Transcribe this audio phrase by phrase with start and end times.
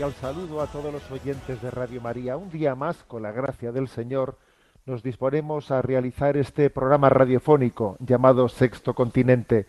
[0.00, 2.38] Cordial saludo a todos los oyentes de Radio María.
[2.38, 4.38] Un día más, con la gracia del Señor,
[4.86, 9.66] nos disponemos a realizar este programa radiofónico llamado Sexto Continente,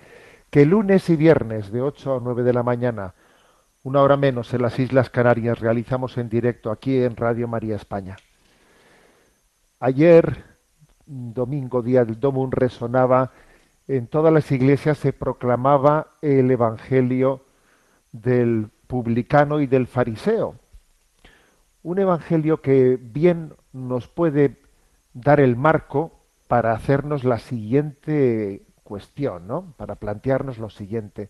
[0.50, 3.14] que lunes y viernes de 8 a 9 de la mañana,
[3.84, 8.16] una hora menos en las Islas Canarias, realizamos en directo aquí en Radio María España.
[9.82, 10.46] Ayer,
[11.06, 13.34] domingo, día del Domum, resonaba,
[13.86, 17.44] en todas las iglesias se proclamaba el Evangelio
[18.14, 20.56] del publicano y del fariseo.
[21.82, 24.60] Un evangelio que bien nos puede
[25.14, 26.12] dar el marco
[26.50, 29.74] para hacernos la siguiente cuestión, ¿no?
[29.78, 31.30] Para plantearnos lo siguiente.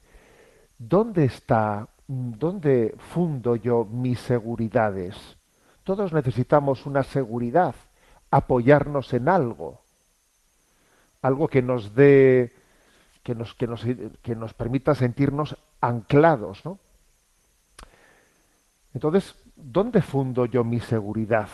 [0.80, 5.16] ¿Dónde está, dónde fundo yo mis seguridades?
[5.84, 7.76] Todos necesitamos una seguridad,
[8.32, 9.82] apoyarnos en algo,
[11.22, 12.56] algo que nos dé,
[13.22, 13.86] que nos, que nos,
[14.24, 16.80] que nos permita sentirnos anclados, ¿no?
[18.94, 21.50] Entonces, ¿dónde fundo yo mi seguridad?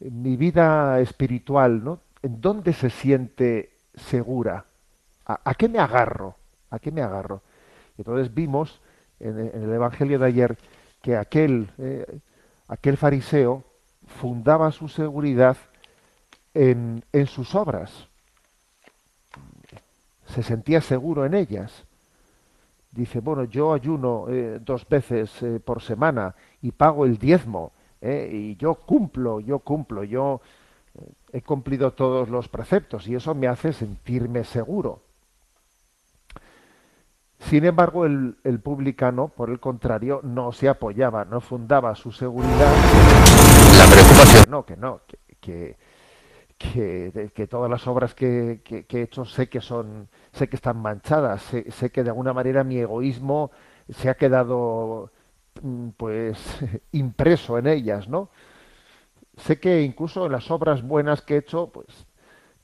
[0.00, 2.00] Mi vida espiritual, ¿no?
[2.22, 4.64] ¿En dónde se siente segura?
[5.26, 6.36] ¿A, qué me agarro?
[6.70, 7.42] ¿A qué me agarro?
[7.98, 8.80] Entonces vimos
[9.20, 10.58] en, el Evangelio de ayer
[11.02, 12.20] que aquel, eh,
[12.68, 13.64] aquel fariseo
[14.20, 15.56] fundaba su seguridad
[16.54, 18.08] en sus obras.
[20.28, 21.85] Se sentía seguro en ellas
[22.96, 28.30] dice, bueno, yo ayuno eh, dos veces eh, por semana y pago el diezmo, eh,
[28.32, 30.40] y yo cumplo, yo cumplo, yo
[31.32, 35.02] he cumplido todos los preceptos y eso me hace sentirme seguro.
[37.38, 42.74] Sin embargo, el, el publicano, por el contrario, no se apoyaba, no fundaba su seguridad.
[43.78, 44.44] La preocupación.
[44.48, 45.76] No, que no, que, que,
[46.58, 50.78] que, todas las obras que, que- que he hecho sé que son, sé que están
[50.80, 53.50] manchadas, sé, sé que de alguna manera mi egoísmo
[53.90, 55.10] se ha quedado
[55.62, 56.38] mm, pues
[56.92, 58.30] impreso en ellas, ¿no?
[59.36, 61.86] Sé que incluso en las obras buenas que he hecho, pues,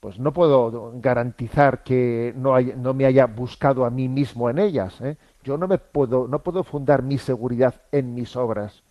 [0.00, 4.58] pues no puedo garantizar que no, hay- no me haya buscado a mí mismo en
[4.58, 5.00] ellas.
[5.02, 5.16] ¿eh?
[5.44, 8.82] Yo no me puedo, no puedo fundar mi seguridad en mis obras.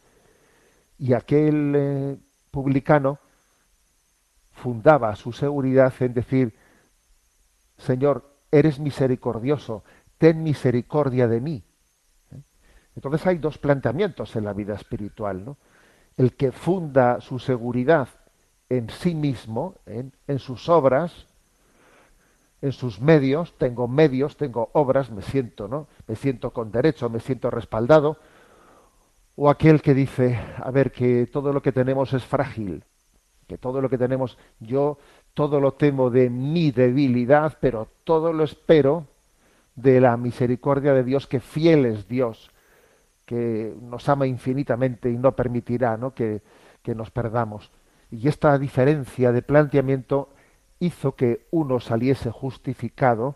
[0.97, 2.17] Y aquel eh,
[2.51, 3.19] publicano
[4.61, 6.55] fundaba su seguridad en decir,
[7.79, 9.83] Señor, eres misericordioso,
[10.19, 11.63] ten misericordia de mí.
[12.31, 12.41] ¿Eh?
[12.95, 15.57] Entonces hay dos planteamientos en la vida espiritual, ¿no?
[16.15, 18.07] El que funda su seguridad
[18.69, 21.25] en sí mismo, en, en sus obras,
[22.61, 25.87] en sus medios, tengo medios, tengo obras, me siento, ¿no?
[26.05, 28.17] Me siento con derecho, me siento respaldado,
[29.35, 32.83] o aquel que dice, a ver, que todo lo que tenemos es frágil,
[33.51, 34.97] que todo lo que tenemos, yo
[35.33, 39.07] todo lo temo de mi debilidad, pero todo lo espero
[39.75, 42.49] de la misericordia de Dios, que fiel es Dios,
[43.25, 46.13] que nos ama infinitamente y no permitirá ¿no?
[46.13, 46.41] Que,
[46.81, 47.71] que nos perdamos.
[48.09, 50.29] Y esta diferencia de planteamiento
[50.79, 53.35] hizo que uno saliese justificado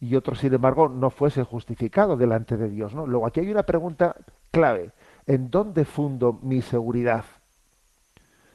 [0.00, 2.94] y otro, sin embargo, no fuese justificado delante de Dios.
[2.96, 3.06] ¿no?
[3.06, 4.16] Luego, aquí hay una pregunta
[4.50, 4.90] clave.
[5.24, 7.24] ¿En dónde fundo mi seguridad?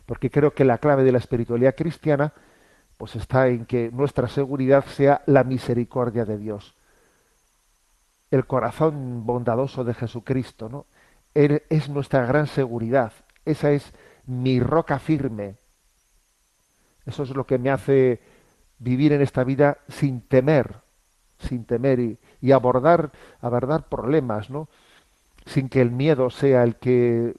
[0.06, 2.34] Porque creo que la clave de la espiritualidad cristiana
[2.98, 6.76] pues está en que nuestra seguridad sea la misericordia de Dios.
[8.32, 10.86] El corazón bondadoso de Jesucristo, ¿no?
[11.34, 13.12] Él es nuestra gran seguridad.
[13.44, 13.94] Esa es
[14.26, 15.58] mi roca firme.
[17.06, 18.22] Eso es lo que me hace
[18.80, 20.78] vivir en esta vida sin temer,
[21.40, 23.12] sin temer y, y abordar,
[23.42, 24.70] abordar problemas, ¿no?
[25.46, 27.36] Sin que el miedo sea el que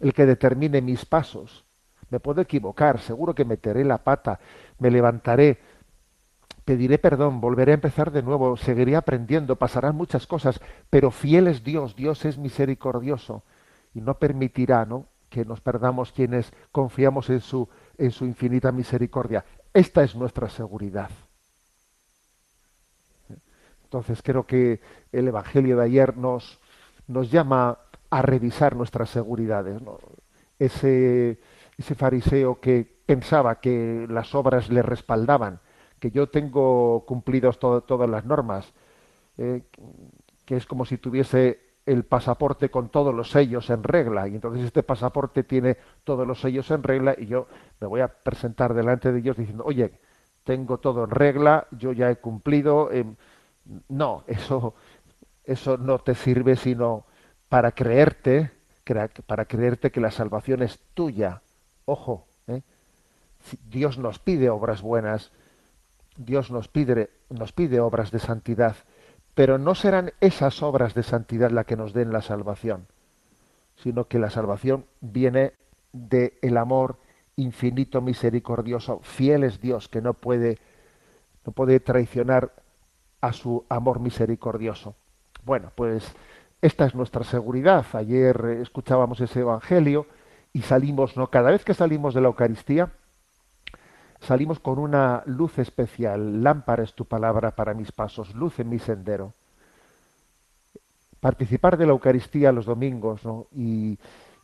[0.00, 1.64] el que determine mis pasos.
[2.10, 4.40] Me puedo equivocar, seguro que meteré la pata,
[4.78, 5.58] me levantaré,
[6.64, 10.60] pediré perdón, volveré a empezar de nuevo, seguiré aprendiendo, pasarán muchas cosas,
[10.90, 13.42] pero fiel es Dios, Dios es misericordioso
[13.94, 15.06] y no permitirá, ¿no?
[15.28, 17.68] que nos perdamos quienes confiamos en su
[17.98, 19.44] en su infinita misericordia.
[19.74, 21.10] Esta es nuestra seguridad.
[23.84, 24.80] Entonces creo que
[25.12, 26.60] el Evangelio de ayer nos,
[27.06, 27.78] nos llama
[28.10, 29.80] a revisar nuestras seguridades.
[30.58, 31.38] ese,
[31.78, 35.60] ese fariseo que pensaba que las obras le respaldaban,
[36.00, 38.72] que yo tengo cumplidos to- todas las normas,
[39.38, 39.62] eh,
[40.44, 44.64] que es como si tuviese el pasaporte con todos los sellos en regla, y entonces
[44.64, 47.46] este pasaporte tiene todos los sellos en regla, y yo
[47.80, 49.92] me voy a presentar delante de ellos diciendo, oye,
[50.44, 52.90] tengo todo en regla, yo ya he cumplido.
[52.92, 53.16] em,
[53.88, 54.74] no, eso,
[55.44, 57.06] eso no te sirve sino
[57.48, 58.50] para creerte,
[59.26, 61.42] para creerte que la salvación es tuya.
[61.88, 62.60] Ojo, ¿eh?
[63.70, 65.32] Dios nos pide obras buenas,
[66.18, 68.76] Dios nos pide, nos pide obras de santidad,
[69.34, 72.88] pero no serán esas obras de santidad las que nos den la salvación,
[73.76, 75.54] sino que la salvación viene
[75.92, 76.98] del el amor
[77.36, 80.58] infinito, misericordioso, fiel es Dios que no puede,
[81.46, 82.52] no puede traicionar
[83.22, 84.94] a su amor misericordioso.
[85.42, 86.14] Bueno, pues
[86.60, 87.86] esta es nuestra seguridad.
[87.94, 90.06] Ayer eh, escuchábamos ese evangelio
[90.58, 91.28] y salimos, ¿no?
[91.28, 92.90] Cada vez que salimos de la Eucaristía,
[94.18, 96.42] salimos con una luz especial.
[96.42, 99.34] Lámpara es tu palabra para mis pasos, luz en mi sendero.
[101.20, 103.46] Participar de la Eucaristía los domingos ¿no?
[103.52, 104.00] y,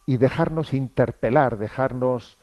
[0.07, 2.39] y dejarnos interpelar, dejarnos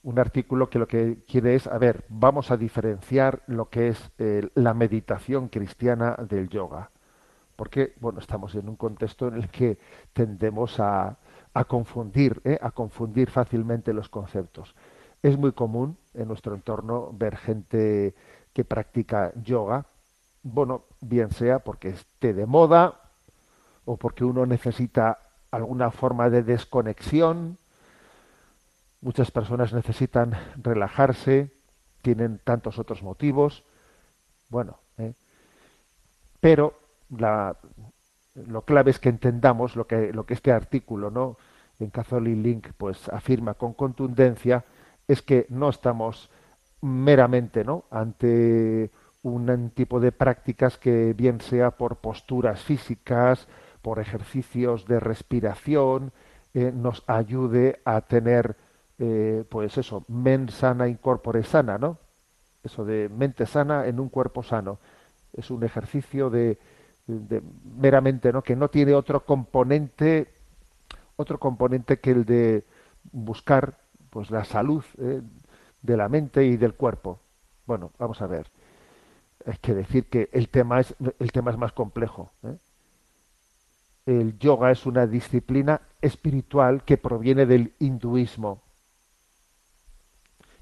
[0.03, 4.11] un artículo que lo que quiere es, a ver, vamos a diferenciar lo que es
[4.17, 6.91] eh, la meditación cristiana del yoga.
[7.55, 9.77] Porque, bueno, estamos en un contexto en el que
[10.13, 11.17] tendemos a,
[11.57, 12.59] a confundir, ¿eh?
[12.61, 14.75] a confundir fácilmente los conceptos.
[15.23, 18.13] Es muy común en nuestro entorno ver gente
[18.53, 19.87] que practica yoga,
[20.43, 23.01] bueno, bien sea porque esté de moda
[23.85, 25.17] o porque uno necesita
[25.49, 27.57] alguna forma de desconexión.
[29.01, 31.51] Muchas personas necesitan relajarse,
[32.03, 33.63] tienen tantos otros motivos.
[34.49, 35.15] Bueno, ¿eh?
[36.39, 37.57] pero la,
[38.35, 41.37] lo clave es que entendamos lo que, lo que este artículo, ¿no?
[41.79, 44.65] En Catholic Link, pues afirma con contundencia,
[45.07, 46.29] es que no estamos
[46.81, 47.85] meramente, ¿no?
[47.91, 48.89] Ante
[49.23, 53.47] un tipo de prácticas que bien sea por posturas físicas,
[53.81, 56.11] por ejercicios de respiración,
[56.53, 58.55] eh, nos ayude a tener,
[58.99, 61.97] eh, pues eso, men sana in corpore sana, ¿no?
[62.63, 64.79] Eso de mente sana en un cuerpo sano.
[65.33, 66.57] Es un ejercicio de-
[67.79, 68.41] meramente, ¿no?
[68.43, 70.27] Que no tiene otro componente,
[71.17, 72.65] otro componente que el de
[73.11, 73.77] buscar,
[74.09, 75.21] pues la salud eh,
[75.81, 77.19] de la mente y del cuerpo.
[77.65, 78.47] Bueno, vamos a ver.
[79.45, 82.31] Hay que decir que el tema es, el tema es más complejo.
[82.43, 82.57] ¿eh?
[84.05, 88.61] El yoga es una disciplina espiritual que proviene del hinduismo.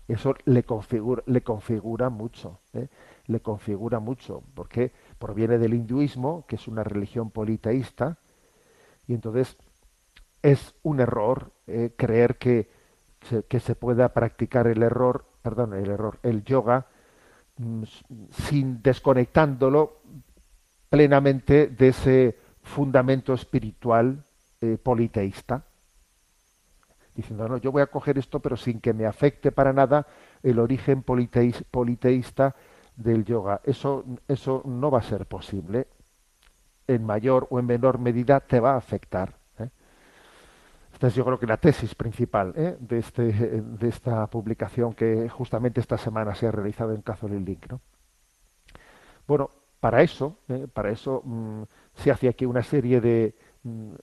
[0.08, 2.88] Eso le configura, le configura mucho, ¿eh?
[3.26, 8.20] le configura mucho, porque proviene del hinduismo, que es una religión politeísta,
[9.08, 9.58] y entonces
[10.46, 12.70] es un error eh, creer que
[13.22, 16.86] se, que se pueda practicar el error, perdón, el error, el yoga,
[17.58, 17.84] mm,
[18.30, 20.02] sin desconectándolo
[20.88, 24.24] plenamente de ese fundamento espiritual
[24.62, 25.64] eh, politeísta,
[27.16, 30.06] diciendo, no, yo voy a coger esto, pero sin que me afecte para nada
[30.44, 32.56] el origen politeísta
[32.96, 33.62] del yoga.
[33.64, 35.88] Eso, eso no va a ser posible.
[36.88, 39.34] En mayor o en menor medida te va a afectar.
[40.96, 40.98] ¿Eh?
[40.98, 42.78] Esta es yo creo que la tesis principal ¿eh?
[42.80, 47.66] de, este, de esta publicación que justamente esta semana se ha realizado en Catholic Link.
[47.70, 47.82] ¿no?
[49.28, 50.68] Bueno, para eso, ¿eh?
[50.72, 51.64] para eso mm,
[51.96, 53.94] se hace aquí una serie de, mm,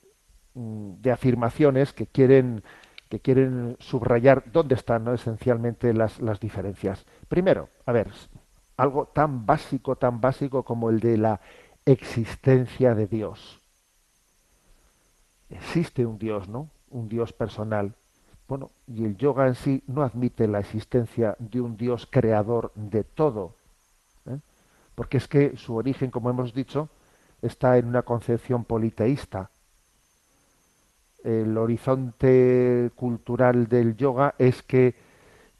[0.54, 2.62] mm, de afirmaciones que quieren
[3.08, 5.12] que quieren subrayar dónde están ¿no?
[5.12, 7.04] esencialmente las, las diferencias.
[7.28, 8.10] Primero, a ver,
[8.78, 11.40] algo tan básico, tan básico como el de la
[11.84, 13.60] existencia de Dios.
[15.50, 16.70] Existe un Dios, ¿no?
[16.92, 17.94] Un Dios personal.
[18.48, 23.02] Bueno, y el yoga en sí no admite la existencia de un Dios creador de
[23.02, 23.54] todo.
[24.26, 24.38] ¿eh?
[24.94, 26.88] Porque es que su origen, como hemos dicho,
[27.40, 29.50] está en una concepción politeísta.
[31.24, 34.94] El horizonte cultural del yoga es que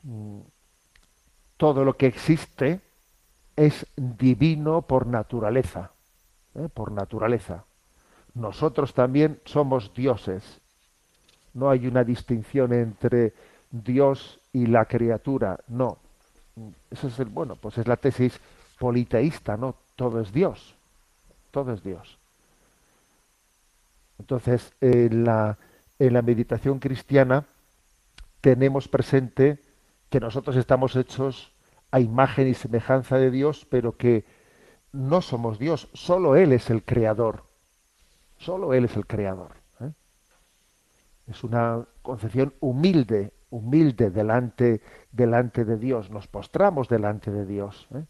[0.03, 0.41] mm,
[1.57, 2.81] todo lo que existe
[3.57, 5.93] es divino por naturaleza,
[6.55, 6.69] ¿eh?
[6.73, 7.65] por naturaleza.
[8.35, 10.62] Nosotros también somos dioses.
[11.55, 13.33] No hay una distinción entre
[13.71, 15.99] Dios y la criatura, no.
[16.91, 18.39] Eso es el bueno, pues es la tesis
[18.79, 19.77] politeísta, ¿no?
[19.97, 20.75] Todo es Dios.
[21.51, 22.19] Todo es Dios.
[24.19, 25.59] Entonces, en la,
[25.99, 27.45] en la meditación cristiana
[28.41, 29.59] tenemos presente
[30.11, 31.53] que nosotros estamos hechos
[31.91, 34.25] a imagen y semejanza de Dios, pero que
[34.93, 37.45] no somos Dios, solo Él es el creador.
[38.39, 39.62] Solo Él es el creador.
[41.26, 41.31] ¿Eh?
[41.31, 46.11] Es una concepción humilde, humilde delante, delante de Dios.
[46.11, 47.88] Nos postramos delante de Dios.
[47.95, 48.05] ¿eh?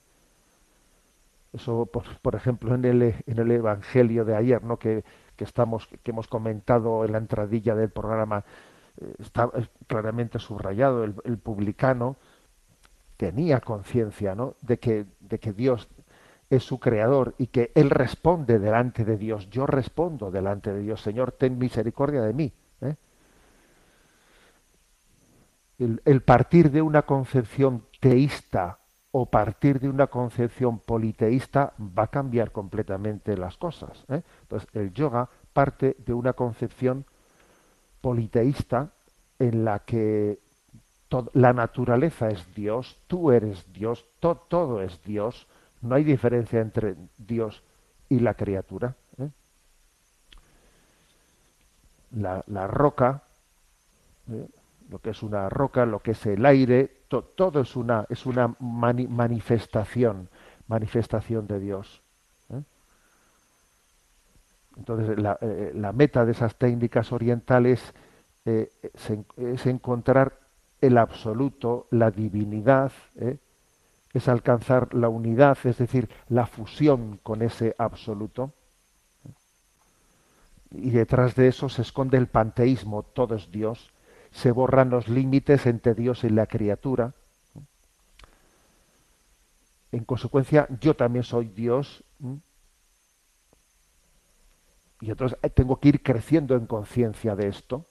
[1.52, 4.78] Eso, por, por, ejemplo, en el, en el Evangelio de ayer, ¿no?
[4.78, 5.04] que,
[5.36, 8.44] que estamos, que hemos comentado en la entradilla del programa,
[9.00, 9.50] eh, está
[9.86, 11.04] claramente subrayado.
[11.04, 12.16] El, el publicano
[13.16, 14.56] tenía conciencia, ¿no?
[14.62, 15.88] de que, de que Dios
[16.52, 19.48] es su creador y que él responde delante de Dios.
[19.48, 22.52] Yo respondo delante de Dios, Señor, ten misericordia de mí.
[22.82, 22.94] ¿eh?
[25.78, 28.78] El, partir de una concepción teísta
[29.10, 34.04] o partir de una concepción politeísta va a cambiar completamente las cosas.
[34.08, 34.22] ¿eh?
[34.42, 37.04] Entonces, el yoga parte de una concepción
[38.00, 38.90] politeísta
[39.38, 40.38] en la que
[41.34, 45.46] la naturaleza es Dios, tú eres Dios, to, todo es Dios,
[45.82, 47.62] no hay diferencia entre Dios
[48.08, 48.96] y la criatura.
[49.18, 49.28] ¿eh?
[52.12, 53.24] La, la, roca,
[54.30, 54.48] ¿eh?
[54.92, 58.26] Lo que es una roca, lo que es el aire, to, todo es una, es
[58.26, 60.28] una mani, manifestación,
[60.68, 62.02] manifestación de Dios.
[62.50, 62.62] ¿eh?
[64.76, 67.94] Entonces, la, eh, la, meta de esas técnicas orientales
[68.44, 68.68] es,
[69.38, 70.38] es, encontrar
[70.82, 72.92] el absoluto, la divinidad,
[74.12, 78.52] es alcanzar la unidad, es decir, la fusión con ese absoluto.
[80.70, 83.92] Y detrás de eso se esconde el panteísmo, todo es Dios,
[84.32, 87.14] se borran los límites entre Dios y la criatura.
[89.92, 92.02] En consecuencia, yo también soy Dios.
[95.00, 97.86] Y entonces tengo que ir creciendo en conciencia de esto.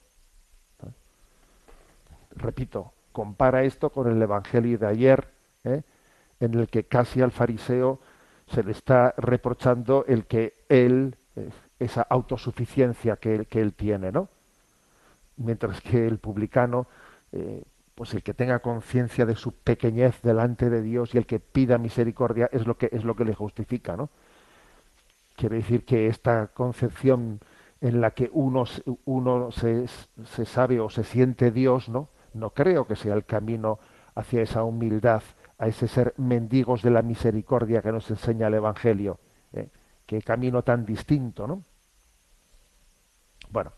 [2.34, 5.32] Repito, compara esto con el Evangelio de ayer,
[5.64, 5.82] ¿eh?
[6.40, 8.00] en el que casi al fariseo
[8.48, 11.16] se le está reprochando el que él,
[11.78, 14.28] esa autosuficiencia que él, que él tiene, ¿no?
[15.36, 16.86] Mientras que el publicano,
[17.32, 17.62] eh,
[17.94, 21.78] pues el que tenga conciencia de su pequeñez delante de Dios y el que pida
[21.78, 24.10] misericordia es lo que es lo que le justifica, ¿no?
[25.36, 27.40] Quiere decir que esta concepción
[27.80, 28.64] en la que uno,
[29.04, 32.08] uno se, se sabe o se siente Dios, ¿no?
[32.34, 33.78] No creo que sea el camino
[34.14, 35.22] hacia esa humildad
[35.62, 39.20] a ese ser mendigos de la misericordia que nos enseña el Evangelio.
[39.52, 39.68] ¿eh?
[40.06, 41.62] Qué camino tan distinto, ¿no?
[43.48, 43.72] Bueno,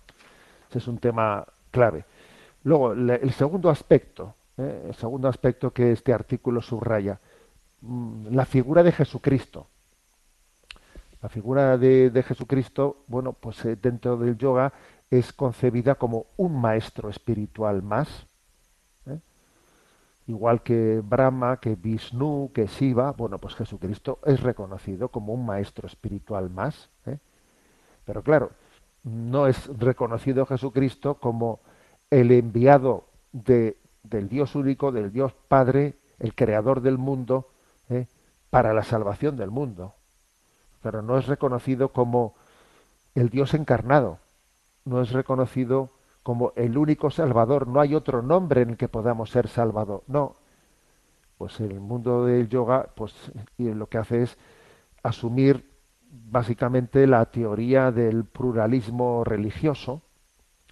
[0.74, 2.04] ese es un tema clave.
[2.64, 4.86] Luego, el segundo aspecto, ¿eh?
[4.88, 7.20] el segundo aspecto que este artículo subraya,
[8.30, 9.68] la figura de Jesucristo.
[11.22, 14.72] La figura de, Jesucristo, bueno, pues eh, dentro del yoga
[15.10, 18.26] es concebida como un maestro espiritual más,
[20.26, 25.86] igual que Brahma, que Vishnu, que Shiva, bueno, pues Jesucristo es reconocido como un maestro
[25.86, 26.88] espiritual más.
[27.06, 27.18] ¿eh?
[28.06, 28.50] Pero claro,
[29.04, 31.60] no es reconocido Jesucristo como
[32.10, 37.48] el enviado de, del Dios único, del Dios Padre, el creador del mundo,
[37.90, 38.06] ¿eh?
[38.50, 39.94] para la salvación del mundo.
[40.82, 42.34] Pero no es reconocido como
[43.14, 44.18] el Dios encarnado.
[44.84, 45.90] no es reconocido
[46.22, 47.68] como el único salvador.
[47.68, 50.02] No hay otro nombre en el que podamos ser salvador.
[50.06, 50.36] No.
[51.38, 53.14] Pues el mundo del yoga, pues
[53.58, 54.38] lo que hace es
[55.02, 55.73] asumir
[56.30, 60.02] básicamente la teoría del pluralismo religioso,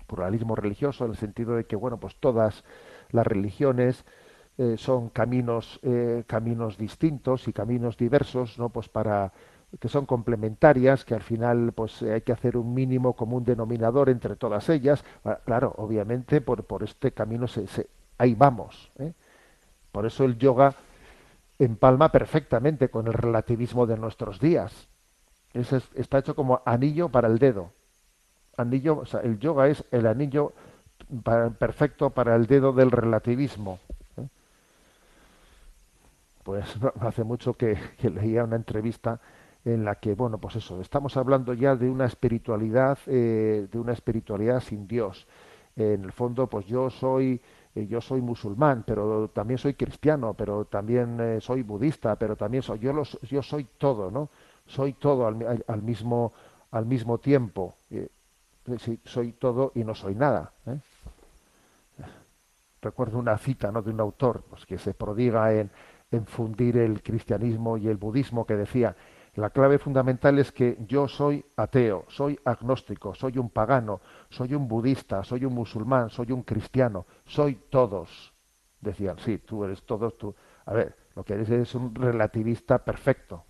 [0.06, 2.64] pluralismo religioso en el sentido de que bueno, pues todas
[3.10, 4.04] las religiones
[4.58, 9.32] eh, son caminos eh, caminos distintos y caminos diversos, no, pues para
[9.80, 14.36] que son complementarias, que al final pues hay que hacer un mínimo común denominador entre
[14.36, 15.04] todas ellas.
[15.24, 18.92] Ah, Claro, obviamente por, por este camino se, se- ahí vamos.
[18.98, 19.12] ¿eh?
[19.92, 20.74] Por eso el yoga
[21.58, 24.88] empalma perfectamente con el relativismo de nuestros días.
[25.54, 27.72] Es- es- está hecho como anillo para el dedo.
[28.58, 30.52] Anillo, o sea, el yoga es el anillo
[31.24, 33.80] pa- perfecto para el dedo del relativismo.
[34.18, 34.28] ¿eh?
[36.42, 39.20] Pues no, hace mucho que, leía una entrevista
[39.64, 43.92] en la que, bueno, pues eso, estamos hablando ya de una espiritualidad, eh, de una
[43.92, 45.26] espiritualidad sin Dios.
[45.76, 47.40] en el fondo, pues yo soy,
[47.74, 52.78] eh, yo soy musulmán, pero también soy cristiano, pero también soy budista, pero también soy,
[52.80, 52.92] yo,
[53.22, 54.28] yo soy todo, ¿no?
[54.66, 56.32] Soy todo al, mi- al- al mismo,
[56.70, 57.74] al mismo tiempo.
[57.90, 58.08] Eh,
[59.04, 60.52] soy todo y no soy nada.
[60.66, 60.78] ¿eh?
[62.80, 63.82] recuerdo una cita ¿no?
[63.82, 65.70] de un autor pues, que se prodiga en,
[66.10, 68.96] en fundir el cristianismo y el budismo que decía
[69.34, 74.68] la clave fundamental es que yo soy ateo, soy agnóstico, soy un pagano, soy un
[74.68, 78.34] budista, soy un musulmán, soy un cristiano, soy todos.
[78.82, 80.34] Decían, sí, tú eres todos, tú.
[80.66, 83.44] A ver, lo que eres es un relativista perfecto.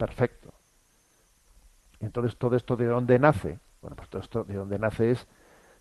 [0.00, 0.54] Perfecto.
[2.00, 3.58] Entonces, ¿todo esto de dónde nace?
[3.82, 5.26] Bueno, pues todo esto de dónde nace es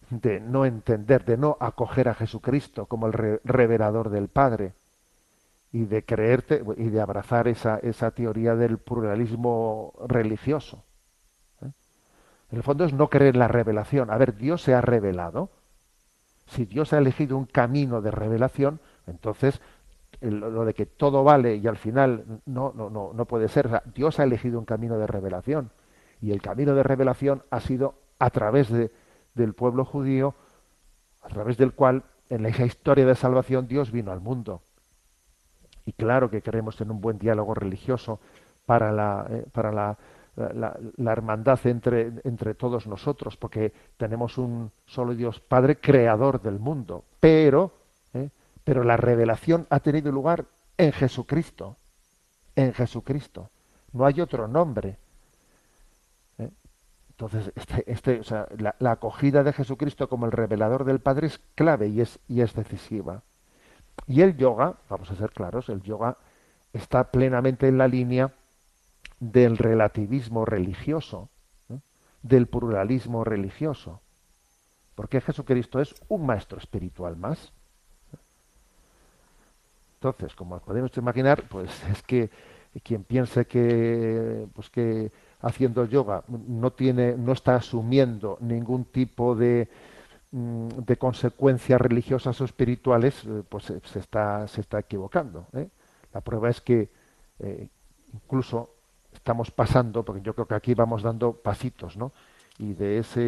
[0.10, 4.74] de no entender, de no acoger a Jesucristo como el re- revelador del Padre
[5.72, 10.84] y de creerte y de abrazar esa, esa teoría del pluralismo religioso.
[11.62, 11.72] ¿eh?
[12.52, 14.12] En el fondo es no creer en la revelación.
[14.12, 15.50] A ver, Dios se ha revelado.
[16.48, 19.62] Si Dios ha elegido un camino de revelación, entonces
[20.22, 23.82] lo de que todo vale y al final no, no, no, no puede ser.
[23.94, 25.72] Dios ha elegido un camino de revelación.
[26.22, 28.92] Y el camino de revelación ha sido a través de,
[29.34, 30.36] del pueblo judío,
[31.22, 34.62] a través del cual en esa historia de salvación Dios vino al mundo.
[35.86, 38.20] Y claro que creemos en un buen diálogo religioso
[38.66, 39.98] para la, eh, para la,
[40.36, 46.60] la- la hermandad entre, entre todos nosotros, porque tenemos un solo Dios Padre creador del
[46.60, 47.05] mundo.
[47.20, 47.72] Pero,
[48.70, 50.46] pero la revelación ha tenido lugar
[50.77, 51.75] en Jesucristo.
[52.55, 53.50] En Jesucristo.
[53.94, 55.00] No hay otro nombre.
[56.38, 56.51] ¿eh?
[57.10, 58.22] Entonces, este, este,
[58.60, 62.53] la, acogida de Jesucristo como el revelador del Padre es clave y es, y es
[62.53, 63.24] decisiva.
[64.05, 66.18] Y el yoga, vamos a ser claros, el yoga
[66.72, 68.36] está plenamente en la línea
[69.20, 71.32] del relativismo religioso,
[71.72, 71.79] ¿eh?
[72.22, 74.03] del pluralismo religioso.
[74.94, 77.51] Porque Jesucristo es un maestro espiritual más.
[80.01, 82.29] Entonces, como podemos imaginar, pues es que
[82.83, 89.68] quien piense que, pues que haciendo yoga no tiene, no está asumiendo ningún tipo de,
[90.31, 95.48] mm, de consecuencias religiosas o espirituales, eh, pues se está, se está equivocando.
[95.53, 95.68] ¿eh?
[96.14, 96.90] La prueba es que
[97.40, 97.68] eh,
[98.14, 98.70] incluso
[99.14, 102.14] estamos pasando, porque yo creo que aquí vamos dando pasitos, ¿no?
[102.57, 103.20] Y de ese,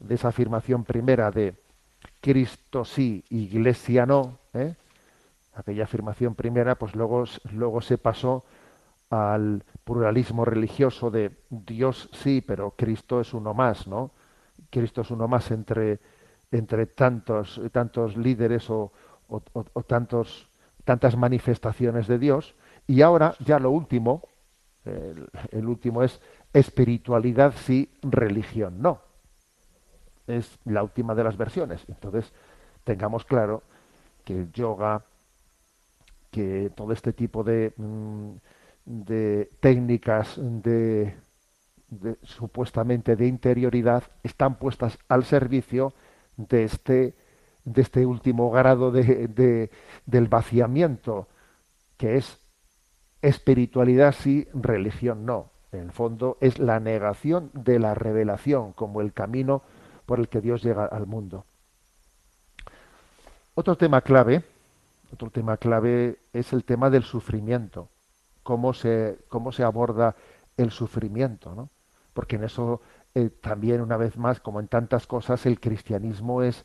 [0.00, 1.54] de esa afirmación primera de
[2.20, 4.38] Cristo sí, Iglesia no.
[5.54, 8.44] Aquella afirmación primera, pues luego, luego se pasó
[9.10, 14.12] al pluralismo religioso de Dios sí, pero Cristo es uno más, ¿no?
[14.70, 16.00] Cristo es uno más entre,
[16.50, 18.92] entre tantos, tantos líderes o,
[19.28, 20.48] o- tantos,
[20.84, 22.54] tantas manifestaciones de Dios.
[22.86, 24.22] Y ahora ya lo último,
[25.52, 26.20] el último es
[26.52, 29.00] espiritualidad sí, religión no.
[30.26, 31.84] Es la última de las versiones.
[31.88, 32.32] Entonces,
[32.84, 33.62] tengamos claro
[34.24, 35.04] que el yoga,
[36.32, 38.30] que todo este tipo de, mm,
[38.86, 41.14] de técnicas de,
[42.22, 45.94] supuestamente de interioridad están puestas al servicio
[46.36, 47.14] de este
[47.64, 49.70] de este último grado de-
[50.06, 51.28] del vaciamiento
[51.96, 52.40] que es
[53.22, 55.50] espiritualidad sí religión no.
[55.70, 59.62] En el fondo es la negación de la revelación como el camino
[60.06, 61.44] por el que Dios llega al mundo.
[63.54, 64.42] Otro tema clave
[65.12, 67.88] otro tema clave es el tema del sufrimiento
[68.42, 70.16] cómo se, cómo se aborda
[70.56, 71.70] el sufrimiento, ¿no?
[72.12, 72.80] Porque en eso
[73.14, 76.64] eh, también, una vez más, como en tantas cosas, el cristianismo es,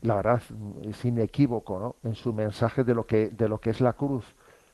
[0.00, 0.42] la verdad,
[0.82, 1.96] es inequívoco, ¿no?
[2.08, 4.24] En su mensaje de lo que, de lo que es la cruz.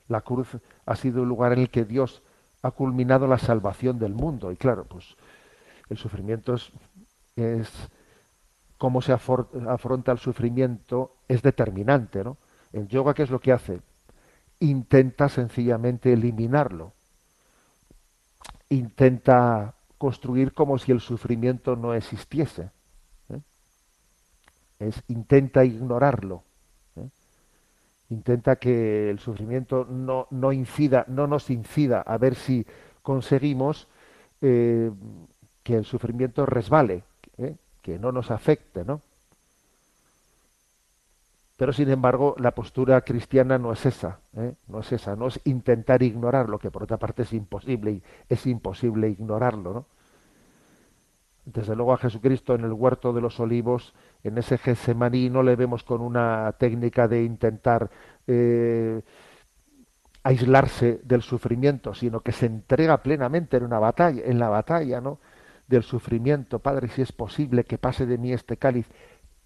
[0.09, 0.49] La cruz
[0.87, 2.23] ha sido el lugar en el que Dios
[2.63, 4.53] ha culminado la salvación del mundo.
[4.53, 5.17] Y claro, pues
[5.89, 6.73] el sufrimiento es,
[7.37, 7.71] es
[8.79, 12.37] cómo se afronta el sufrimiento es determinante, ¿no?
[12.75, 13.81] El yoga, ¿qué es lo que hace?
[14.59, 16.93] Intenta sencillamente eliminarlo.
[18.69, 22.71] Intenta construir como si el sufrimiento no existiese.
[23.29, 23.41] ¿eh?
[24.81, 26.43] Es, intenta ignorarlo.
[26.97, 27.09] ¿eh?
[28.11, 32.67] Intenta que el sufrimiento no, no incida, no nos incida a ver si
[33.03, 33.87] conseguimos
[34.41, 34.91] eh,
[35.63, 37.05] que el sufrimiento resbale,
[37.83, 39.01] que no nos afecte, ¿no?
[41.65, 44.53] Pero sin embargo, la postura cristiana no es esa, ¿eh?
[44.69, 49.09] no es esa, no es intentar ignorarlo, que por otra parte es imposible, es imposible
[49.09, 49.87] ignorarlo, ¿no?
[51.47, 55.57] Desde luego a Jesucristo en el huerto de los olivos, en ese Getsemaní, no le
[55.57, 57.89] vemos con una técnica de intentar
[58.27, 59.01] eh,
[60.23, 65.19] aislarse del sufrimiento, sino que se entrega plenamente en una batalla, en la batalla, ¿no?
[65.67, 66.59] del sufrimiento.
[66.59, 68.87] Padre, si es posible que pase de mí este cáliz,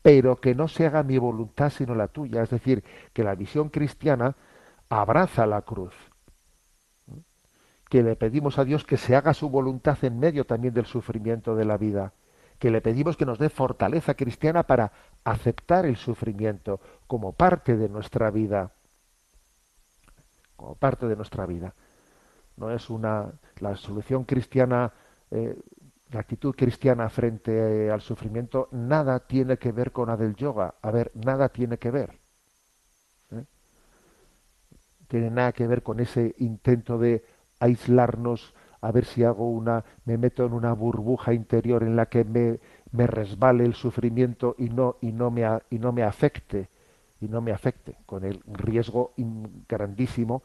[0.09, 2.43] pero que no se haga mi voluntad sino la tuya.
[2.43, 4.37] Es decir, que la visión cristiana
[4.89, 5.95] abraza la cruz.
[7.91, 11.55] Que le pedimos a Dios que se haga su voluntad en medio también del sufrimiento
[11.57, 12.15] de la vida.
[12.59, 14.93] Que le pedimos que nos dé fortaleza cristiana para
[15.25, 18.73] aceptar el sufrimiento como parte de nuestra vida.
[20.57, 21.75] Como parte de nuestra vida.
[22.57, 23.31] No es una.
[23.59, 24.91] La solución cristiana.
[25.31, 25.55] Eh,
[26.13, 30.75] la actitud cristiana frente eh, al sufrimiento nada tiene que ver con la del yoga.
[30.81, 32.19] A ver, nada tiene que ver.
[33.33, 33.45] ¿eh?
[35.07, 37.25] Tiene nada que ver con ese intento de
[37.61, 42.25] aislarnos, a ver si hago una, me meto en una burbuja interior en la que
[42.25, 42.61] me,
[42.93, 46.69] me resbale el sufrimiento y no, y no me, y no me afecte,
[47.21, 49.13] y no me afecte, con el riesgo
[49.69, 50.43] grandísimo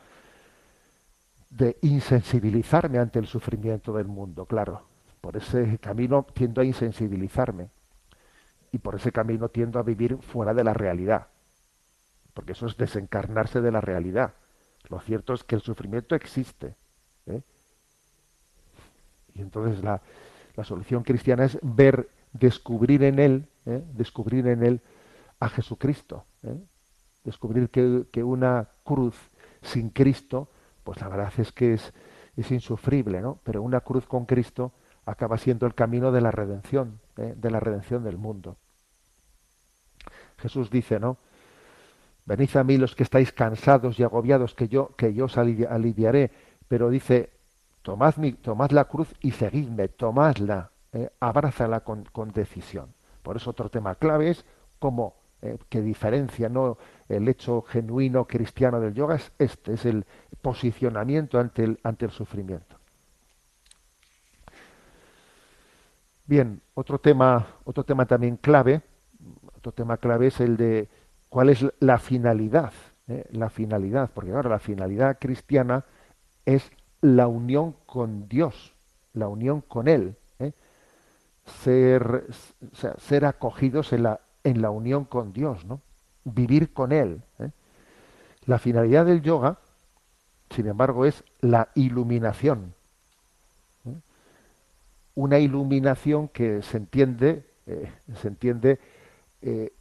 [1.51, 4.92] de insensibilizarme ante el sufrimiento del mundo, claro.
[5.23, 7.69] Por ese camino tiendo a insensibilizarme
[8.73, 11.27] y por ese camino tiendo a vivir fuera de la realidad,
[12.33, 14.33] porque eso es desencarnarse de la realidad.
[14.89, 16.75] Lo cierto es que el sufrimiento existe.
[17.27, 17.41] ¿eh?
[19.33, 20.01] Y entonces la,
[20.57, 23.81] la solución cristiana es ver, descubrir en él, ¿eh?
[23.93, 24.81] descubrir en él
[25.39, 26.25] a Jesucristo.
[26.43, 26.59] ¿eh?
[27.23, 29.15] Descubrir que, que una cruz
[29.61, 30.49] sin Cristo,
[30.83, 31.93] pues la verdad es que es,
[32.35, 33.39] es insufrible, ¿no?
[33.45, 34.73] Pero una cruz con Cristo
[35.05, 37.33] acaba siendo el camino de la redención, ¿eh?
[37.35, 38.57] de la redención del mundo.
[40.37, 41.17] Jesús dice, ¿no?
[42.25, 45.67] Venid a mí los que estáis cansados y agobiados, que yo, que yo os alivi-
[45.69, 46.31] aliviaré.
[46.67, 47.31] Pero dice,
[47.81, 52.93] tomad, mi, tomad la cruz y seguidme, tomadla, eh, abrázala con, con decisión.
[53.21, 54.45] Por eso otro tema clave es
[54.79, 56.77] cómo, eh, que diferencia ¿no?
[57.09, 60.05] el hecho genuino cristiano del yoga, es este, es el
[60.41, 62.77] posicionamiento ante el, ante el sufrimiento.
[66.25, 68.81] Bien, otro tema, otro tema también clave,
[69.57, 70.87] otro tema clave es el de
[71.27, 72.71] cuál es la finalidad,
[73.09, 73.25] ¿eh?
[73.31, 75.83] la finalidad, porque claro, la finalidad cristiana
[76.45, 78.73] es la unión con Dios,
[79.11, 80.53] la unión con Él, ¿eh?
[81.45, 82.25] ser,
[82.99, 85.81] ser acogidos en la, en la unión con Dios, ¿no?
[86.23, 87.21] vivir con Él.
[87.39, 87.49] ¿eh?
[88.45, 89.57] La finalidad del yoga,
[90.49, 92.75] sin embargo, es la iluminación.
[95.15, 98.79] Una iluminación que se entiende, eh, se entiende
[99.41, 99.71] eh,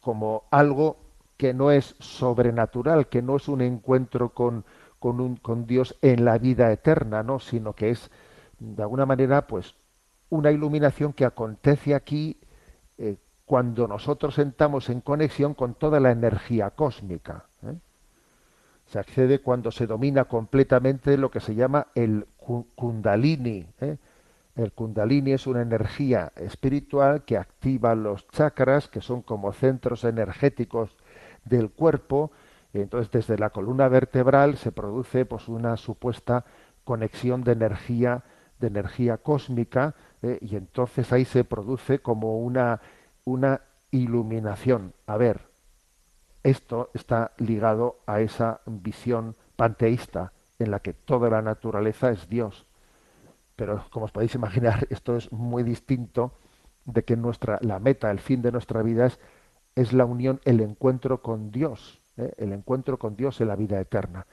[0.00, 0.96] como algo
[1.36, 4.64] que no es sobrenatural, que no es un encuentro con,
[4.98, 7.38] con, un, con Dios en la vida eterna, ¿no?
[7.38, 8.10] sino que es,
[8.58, 9.74] de alguna manera, pues,
[10.28, 12.36] una iluminación que acontece aquí
[12.98, 17.46] eh, cuando nosotros entramos en conexión con toda la energía cósmica.
[18.86, 23.66] Se accede cuando se domina completamente lo que se llama el ku- kundalini.
[24.60, 30.94] El kundalini es una energía espiritual que activa los chakras, que son como centros energéticos
[31.46, 32.30] del cuerpo.
[32.74, 36.44] Entonces, desde la columna vertebral se produce pues, una supuesta
[36.84, 38.22] conexión de energía,
[38.58, 40.38] de energía cósmica, ¿eh?
[40.42, 42.82] y entonces ahí se produce como una,
[43.24, 44.92] una iluminación.
[45.06, 45.40] A ver,
[46.42, 52.66] esto está ligado a esa visión panteísta en la que toda la naturaleza es Dios.
[53.60, 56.32] Pero como os podéis imaginar, esto es muy distinto
[56.86, 59.20] de que nuestra la meta, el fin de nuestra vida es,
[59.76, 62.32] es la unión, el encuentro con Dios, ¿eh?
[62.38, 64.26] el encuentro con Dios en la vida eterna.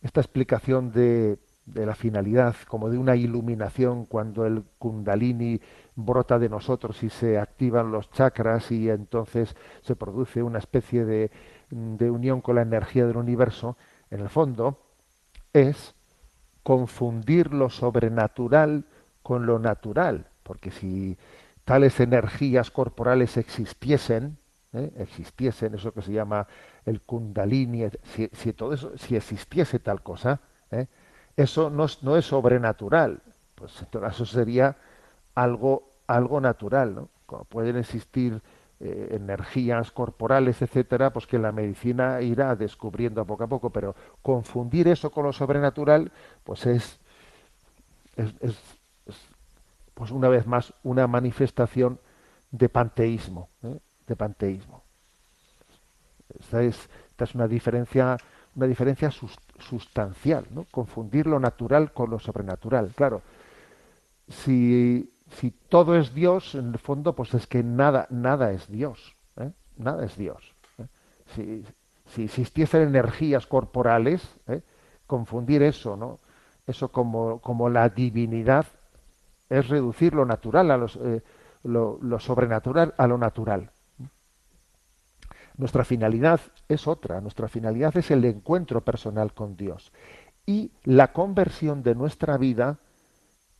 [0.00, 5.60] Esta explicación de, de la finalidad, como de una iluminación cuando el kundalini
[5.96, 11.32] brota de nosotros y se activan los chakras y entonces se produce una especie de,
[11.70, 13.76] de unión con la energía del universo,
[14.08, 14.78] en el fondo
[15.52, 15.95] es
[16.66, 18.86] confundir lo sobrenatural
[19.22, 21.16] con lo natural, porque si
[21.64, 24.36] tales energías corporales existiesen,
[24.72, 24.90] ¿eh?
[24.98, 26.48] existiesen, eso que se llama
[26.84, 30.40] el kundalini, si, si todo eso, si existiese tal cosa,
[30.72, 30.88] ¿eh?
[31.36, 33.22] eso no es, no es sobrenatural,
[33.54, 34.76] pues en todo caso sería
[35.36, 37.08] algo, algo natural, ¿no?
[37.26, 38.42] Como pueden existir
[38.80, 44.88] eh, energías corporales, etcétera, pues que la medicina irá descubriendo poco a poco, pero confundir
[44.88, 46.12] eso con lo sobrenatural,
[46.44, 47.00] pues es,
[48.16, 49.16] es, es- es,
[49.94, 52.00] pues una vez más una manifestación
[52.50, 53.78] de panteísmo, ¿eh?
[54.06, 54.84] de panteísmo.
[56.38, 58.16] Esta es, esta es una diferencia,
[58.54, 60.64] una diferencia sus- sustancial, ¿no?
[60.70, 62.92] Confundir lo natural con lo sobrenatural.
[62.94, 63.22] Claro,
[64.28, 69.16] si, si todo es Dios, en el fondo, pues es que nada, nada es Dios.
[69.36, 69.52] ¿eh?
[69.76, 70.54] Nada es Dios.
[70.78, 70.86] ¿eh?
[71.34, 71.64] Si,
[72.06, 74.62] si existiesen energías corporales, ¿eh?
[75.06, 76.20] confundir eso, ¿no?
[76.66, 78.66] Eso como, como la divinidad
[79.48, 80.98] es reducir lo natural a los,
[81.62, 83.70] lo, lo sobrenatural a lo natural.
[85.56, 89.92] Nuestra finalidad es otra, nuestra finalidad es el encuentro personal con Dios
[90.44, 92.78] y la conversión de nuestra vida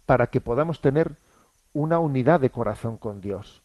[0.04, 1.16] para que podamos tener
[1.76, 3.62] una unidad de corazón con Dios.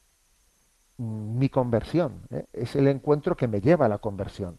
[0.98, 2.46] Mi conversión ¿eh?
[2.52, 4.58] es el encuentro que me lleva a la conversión.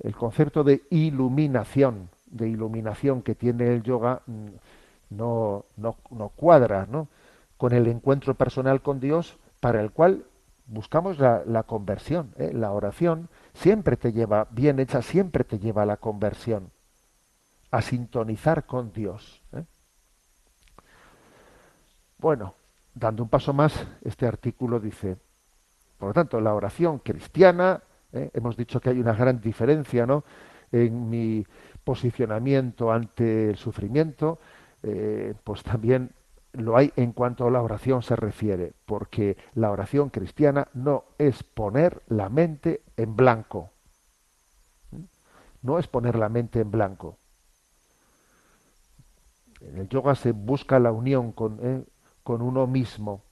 [0.00, 4.46] El concepto de iluminación, de iluminación que tiene el yoga mm,
[5.10, 7.06] no, no, no cuadra ¿no?
[7.56, 10.24] con el encuentro personal con Dios para el cual
[10.66, 12.34] buscamos la, la conversión.
[12.38, 12.50] ¿eh?
[12.52, 16.72] La oración siempre te lleva, bien hecha, siempre te lleva a la conversión,
[17.70, 19.37] a sintonizar con Dios.
[22.18, 22.54] Bueno,
[22.94, 25.16] dando un paso más, este artículo dice,
[25.98, 27.80] por lo tanto, la oración cristiana,
[28.12, 28.30] ¿eh?
[28.34, 30.24] hemos dicho que hay una gran diferencia ¿no?
[30.72, 31.46] en mi
[31.84, 34.40] posicionamiento ante el sufrimiento,
[34.82, 36.10] eh, pues también
[36.54, 41.44] lo hay en cuanto a la oración se refiere, porque la oración cristiana no es
[41.44, 43.70] poner la mente en blanco.
[45.62, 47.16] No es poner la mente en blanco.
[49.60, 51.84] En el yoga se busca la unión con, eh,
[52.28, 53.22] con uno mismo.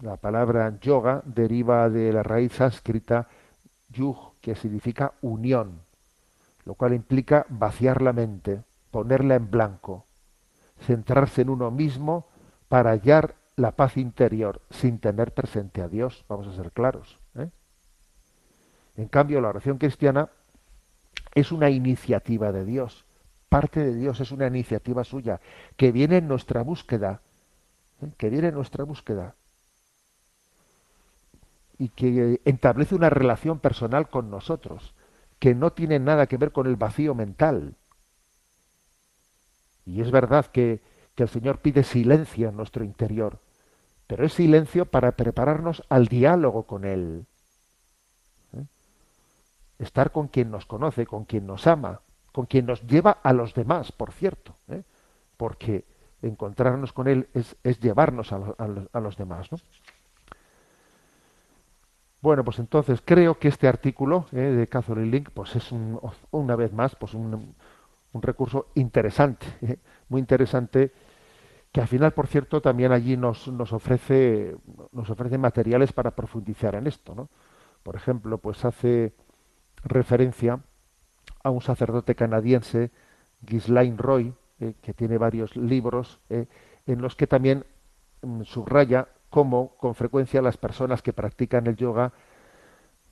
[0.00, 3.26] La palabra yoga deriva de la raíz sánscrita
[3.88, 5.80] yug, que significa unión,
[6.64, 10.06] lo cual implica vaciar la mente, ponerla en blanco,
[10.86, 12.28] centrarse en uno mismo
[12.68, 17.18] para hallar la paz interior sin tener presente a Dios, vamos a ser claros.
[17.34, 17.50] ¿eh?
[18.98, 20.28] En cambio, la oración cristiana
[21.34, 23.04] es una iniciativa de Dios,
[23.48, 25.40] parte de Dios, es una iniciativa suya,
[25.76, 27.20] que viene en nuestra búsqueda.
[28.16, 29.34] Que viene en nuestra búsqueda
[31.78, 34.94] y que establece una relación personal con nosotros,
[35.38, 37.74] que no tiene nada que ver con el vacío mental.
[39.84, 40.80] Y es verdad que,
[41.14, 43.40] que el Señor pide silencio en nuestro interior,
[44.06, 47.26] pero es silencio para prepararnos al diálogo con Él.
[48.52, 48.64] ¿Eh?
[49.78, 53.54] Estar con quien nos conoce, con quien nos ama, con quien nos lleva a los
[53.54, 54.82] demás, por cierto, ¿eh?
[55.36, 55.84] porque
[56.22, 59.50] encontrarnos con Él es, es llevarnos a, lo- a los- a los demás.
[59.52, 59.58] ¿no?
[62.20, 65.98] Bueno, pues entonces creo que este artículo eh, de Catholic Link pues es un-
[66.30, 67.54] una vez más pues un,
[68.12, 70.92] un recurso interesante, eh, muy interesante,
[71.72, 74.56] que al final, por cierto, también allí nos, nos ofrece
[74.92, 77.28] nos ofrece materiales para profundizar en esto, ¿no?
[77.82, 79.14] Por ejemplo, pues hace
[79.84, 80.60] referencia
[81.44, 82.90] a un sacerdote canadiense,
[83.42, 86.46] Ghislaine Roy, eh, que tiene varios libros eh,
[86.86, 87.64] en los que también
[88.22, 92.12] mm, subraya cómo con frecuencia las personas que practican el yoga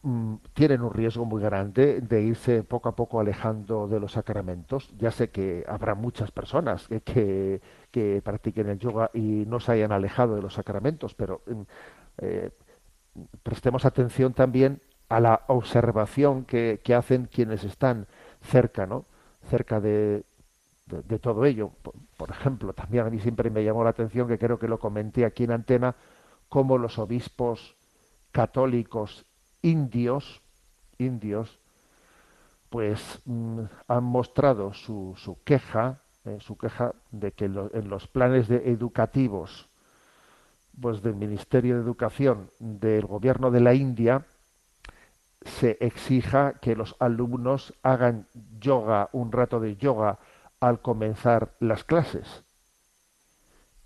[0.03, 4.93] mm, tienen un riesgo muy grande de irse poco a poco alejando de los sacramentos.
[4.97, 7.61] Ya sé que habrá muchas personas que, que,
[7.91, 11.63] que practiquen el yoga y no se hayan alejado de los sacramentos, pero mm,
[12.19, 12.51] eh,
[13.43, 18.07] prestemos atención también a la observación que, que hacen quienes están
[18.41, 19.05] cerca, ¿no?
[19.49, 20.23] Cerca de,
[20.91, 21.71] de, todo ello.
[22.17, 25.25] Por, ejemplo, también a mí siempre me llamó la atención, que creo que lo comenté
[25.25, 25.95] aquí en antena,
[26.49, 27.77] cómo los obispos
[28.33, 29.25] católicos
[29.63, 30.43] indios,
[30.99, 31.59] indios,
[32.69, 38.49] pues mm, han mostrado su, su queja, eh, su queja de que en los planes
[38.49, 39.69] de educativos,
[40.81, 44.25] pues del Ministerio de Educación del Gobierno de la India,
[45.43, 48.27] se exija que los alumnos hagan
[48.61, 50.19] yoga, un rato de yoga
[50.61, 52.45] al comenzar las clases.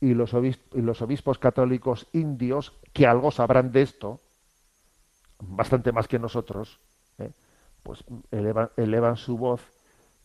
[0.01, 4.21] Y los, obis- y los obispos católicos indios, que algo sabrán de esto,
[5.41, 6.81] bastante más que nosotros,
[7.19, 7.31] ¿eh?
[7.83, 9.61] pues elevan, su voz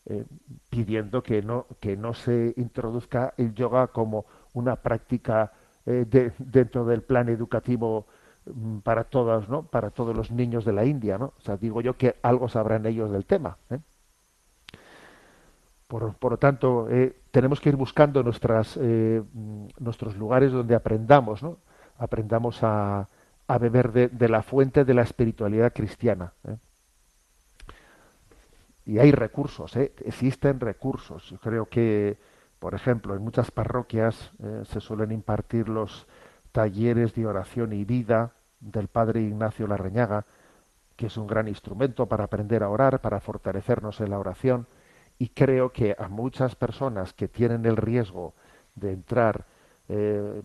[0.06, 0.24] eh,
[0.70, 5.52] pidiendo que no, que no se introduzca el yoga como una práctica
[5.86, 8.06] eh, de- dentro del plan educativo
[8.46, 9.64] mm, para todos, ¿no?
[9.64, 11.34] Para todos los niños de la India, ¿no?
[11.38, 13.58] O sea, digo yo que algo sabrán ellos del tema.
[15.90, 21.56] Por, lo tanto, eh, tenemos que ir buscando eh, mm, nuestros lugares donde aprendamos, ¿no?
[21.98, 23.08] Aprendamos a,
[23.60, 26.32] beber de, la fuente de la espiritualidad cristiana.
[26.46, 26.56] ¿eh?
[28.86, 31.28] Y hay recursos, existen recursos.
[31.28, 32.16] Yo creo que,
[32.60, 34.30] por ejemplo, en muchas parroquias
[34.68, 36.06] se suelen impartir los
[36.52, 40.24] talleres de oración y vida del padre Ignacio Larreñaga,
[40.94, 44.68] que es un gran instrumento para aprender a orar, para fortalecernos en la oración.
[45.20, 48.32] Y creo que a muchas personas que tienen el riesgo
[48.74, 49.44] de entrar,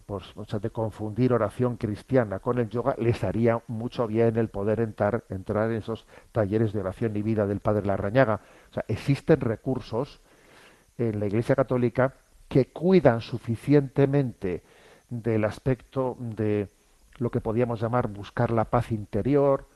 [0.06, 5.24] pues, de confundir oración cristiana con el yoga, les haría mucho bien el poder entrar,
[5.30, 8.42] entrar en esos talleres de oración y vida del Padre Larrañaga.
[8.70, 10.20] O sea, existen recursos
[10.98, 12.14] en la Iglesia Católica
[12.50, 14.62] que cuidan suficientemente
[15.10, 16.68] del aspecto de
[17.18, 19.70] lo que podríamos llamar buscar la paz interior,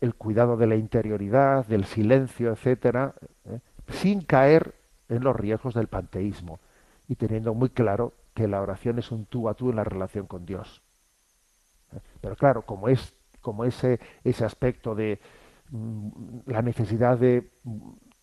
[0.00, 3.14] el cuidado de la interioridad, del silencio, etcétera,
[3.46, 3.58] ¿eh?
[3.90, 4.74] Sin caer
[5.08, 6.60] en los riesgos del panteísmo
[7.08, 10.26] y teniendo muy claro que la oración es un tú a tú en la relación
[10.26, 10.82] con Dios.
[12.20, 15.20] Pero claro, como es como ese ese aspecto de
[15.70, 16.08] mm,
[16.46, 17.50] la necesidad de,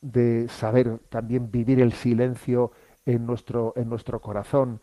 [0.02, 2.72] de saber también vivir el silencio
[3.06, 4.82] en nuestro en nuestro corazón,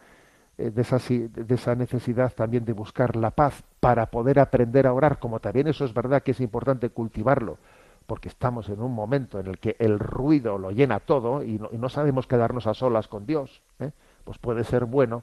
[0.58, 4.92] eh, de esa, de esa necesidad también de buscar la paz para poder aprender a
[4.92, 7.58] orar, como también eso es verdad que es importante cultivarlo,
[8.06, 11.68] porque estamos en un momento en el que el ruido lo llena todo y no,
[11.72, 13.90] y no sabemos quedarnos a solas con Dios, ¿eh?
[14.24, 15.22] pues puede ser bueno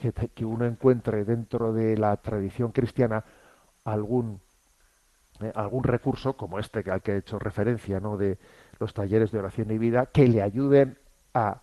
[0.00, 3.24] que, que uno encuentre dentro de la tradición cristiana
[3.84, 4.40] algún
[5.40, 8.16] eh, algún recurso como este al que he hecho referencia, ¿no?
[8.16, 8.38] de
[8.80, 10.98] los talleres de oración y vida, que le ayuden
[11.32, 11.58] a,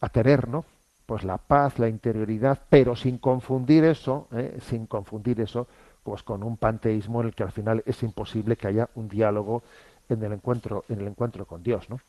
[0.00, 0.64] a tener, ¿no?
[1.06, 4.58] Pues la paz, la interioridad, pero sin confundir eso, ¿eh?
[4.62, 5.68] sin confundir eso,
[6.08, 9.62] pues con un panteísmo en el que al final es imposible que haya un diálogo
[10.08, 12.00] en el encuentro, en el encuentro con Dios, ¿no?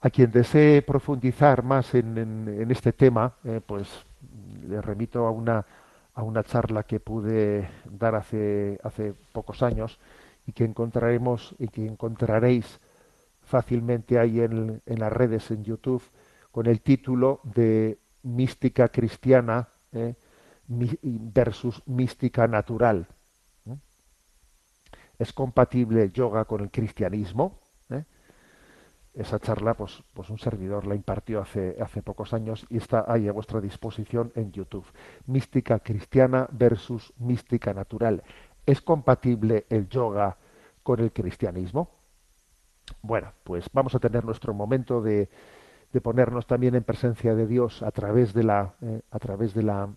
[0.00, 3.88] A quien desee profundizar más en, en- este tema, eh, pues
[4.68, 5.64] le remito a una
[6.16, 9.98] a una charla que pude dar hace hace pocos años
[10.46, 12.78] y que encontraremos y que encontraréis
[13.44, 16.02] fácilmente ahí en, en las redes en YouTube
[16.52, 20.14] con el título de Mística cristiana eh,
[20.68, 23.06] versus mística natural.
[23.66, 23.76] ¿eh?
[25.18, 27.60] ¿Es compatible el yoga con el cristianismo?
[27.90, 28.04] ¿Eh?
[29.14, 33.28] Esa charla, pues, pues un servidor la impartió hace, hace pocos años y está ahí
[33.28, 34.86] a vuestra disposición en YouTube.
[35.26, 38.22] Mística cristiana versus mística natural.
[38.66, 40.36] ¿Es compatible el yoga
[40.82, 41.90] con el cristianismo?
[43.02, 45.28] Bueno, pues vamos a tener nuestro momento de,
[45.92, 49.62] de ponernos también en presencia de Dios a través de la, eh, a través de
[49.62, 49.88] la,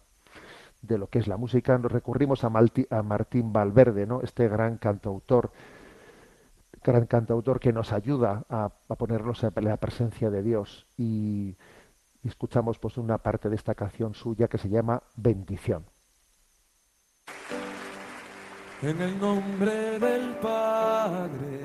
[0.82, 1.78] de lo que es la música.
[1.78, 4.22] Nos recurrimos a, Martín Valverde, ¿no?
[4.22, 5.52] Este gran cantautor,
[6.84, 11.58] gran cantautor que nos ayuda a, ponernos en la presencia de Dios y,
[12.24, 15.86] y escuchamos pues una parte de esta canción suya que se llama Bendición.
[18.82, 21.60] En el nombre del Padre,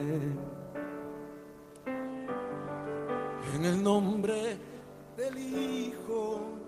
[3.54, 4.56] en el nombre
[5.16, 6.61] del Hijo,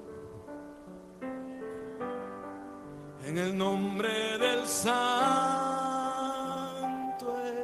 [3.27, 4.95] en el nombre del Santo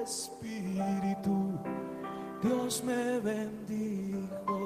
[0.03, 1.59] Espíritu,
[2.43, 4.59] Dios me bendijo.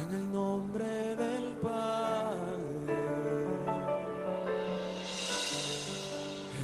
[0.00, 2.96] En el nombre del Padre.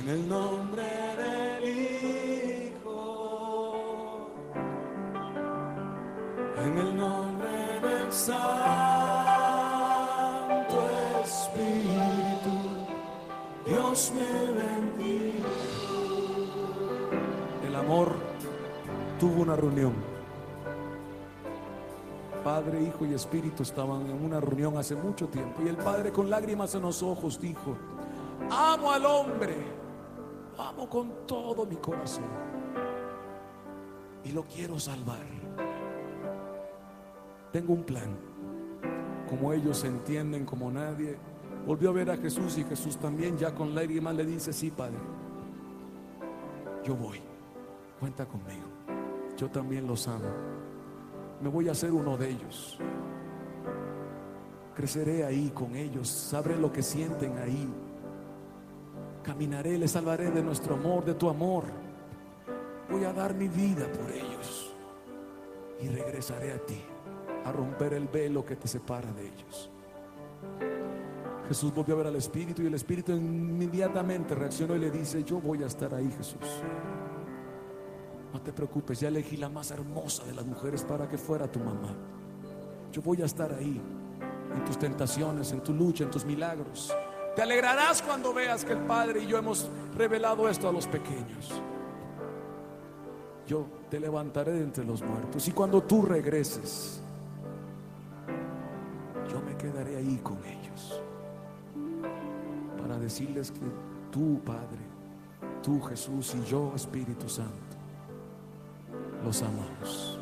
[0.00, 0.82] En el nombre
[1.22, 1.64] del
[2.78, 3.00] Hijo,
[6.56, 8.79] en el nombre del Santo
[13.90, 15.48] Me bendiga.
[17.66, 18.14] El amor
[19.18, 19.94] tuvo una reunión.
[22.44, 26.30] Padre, Hijo y Espíritu estaban en una reunión hace mucho tiempo y el Padre con
[26.30, 27.76] lágrimas en los ojos dijo,
[28.48, 29.56] amo al hombre,
[30.56, 32.30] lo amo con todo mi corazón
[34.22, 35.26] y lo quiero salvar.
[37.52, 38.16] Tengo un plan,
[39.28, 41.18] como ellos entienden como nadie.
[41.66, 44.98] Volvió a ver a Jesús y Jesús también ya con lágrimas le dice, sí, Padre,
[46.84, 47.20] yo voy,
[47.98, 48.66] cuenta conmigo,
[49.36, 50.30] yo también los amo,
[51.40, 52.78] me voy a hacer uno de ellos.
[54.74, 57.68] Creceré ahí con ellos, sabré lo que sienten ahí.
[59.22, 61.64] Caminaré, les salvaré de nuestro amor, de tu amor.
[62.90, 64.74] Voy a dar mi vida por ellos
[65.82, 66.80] y regresaré a ti.
[67.44, 69.70] a romper el velo que te separa de ellos.
[71.50, 75.40] Jesús volvió a ver al Espíritu y el Espíritu inmediatamente reaccionó y le dice, yo
[75.40, 76.62] voy a estar ahí Jesús.
[78.32, 81.58] No te preocupes, ya elegí la más hermosa de las mujeres para que fuera tu
[81.58, 81.92] mamá.
[82.92, 83.82] Yo voy a estar ahí
[84.54, 86.94] en tus tentaciones, en tu lucha, en tus milagros.
[87.34, 91.50] Te alegrarás cuando veas que el Padre y yo hemos revelado esto a los pequeños.
[93.48, 97.00] Yo te levantaré de entre los muertos y cuando tú regreses,
[99.28, 100.69] yo me quedaré ahí con ellos
[103.00, 103.60] decirles que
[104.10, 104.84] tú, Padre,
[105.62, 107.76] tú, Jesús y yo, Espíritu Santo,
[109.24, 110.18] los amamos.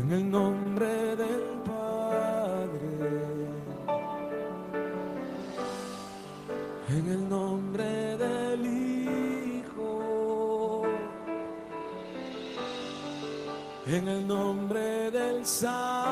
[0.00, 2.78] En el nombre del Padre,
[6.90, 8.66] en el nombre del
[9.64, 10.82] Hijo,
[13.86, 16.07] en el nombre del Santo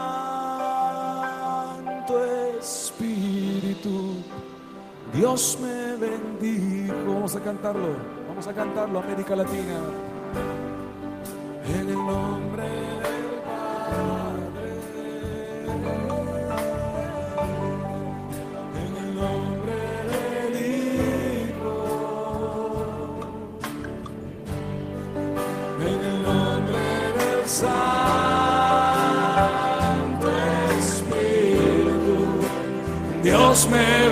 [5.16, 6.94] Dios me bendijo.
[7.06, 7.96] Vamos a cantarlo.
[8.28, 9.80] Vamos a cantarlo, América Latina.
[11.64, 14.72] En el nombre del Padre.
[18.76, 19.76] En el nombre
[20.12, 20.52] del
[21.56, 21.74] Hijo.
[25.80, 26.82] En el nombre
[27.18, 27.76] del Santo
[30.78, 32.18] Espíritu.
[33.22, 34.05] Dios me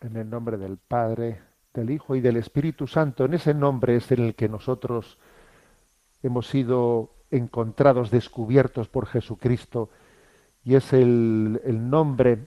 [0.00, 1.40] En el nombre del Padre,
[1.72, 3.26] del Hijo y del Espíritu Santo.
[3.26, 5.18] En ese nombre es en el que nosotros
[6.24, 9.90] hemos sido encontrados, descubiertos por Jesucristo.
[10.64, 12.46] Y es el, el nombre,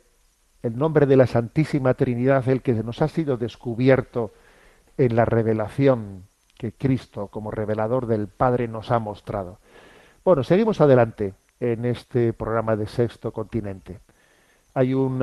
[0.63, 4.33] el nombre de la Santísima Trinidad, el que nos ha sido descubierto
[4.97, 6.23] en la revelación
[6.57, 9.59] que Cristo, como revelador del Padre, nos ha mostrado.
[10.25, 13.99] Bueno, seguimos adelante en este programa de Sexto Continente.
[14.73, 15.19] Hay un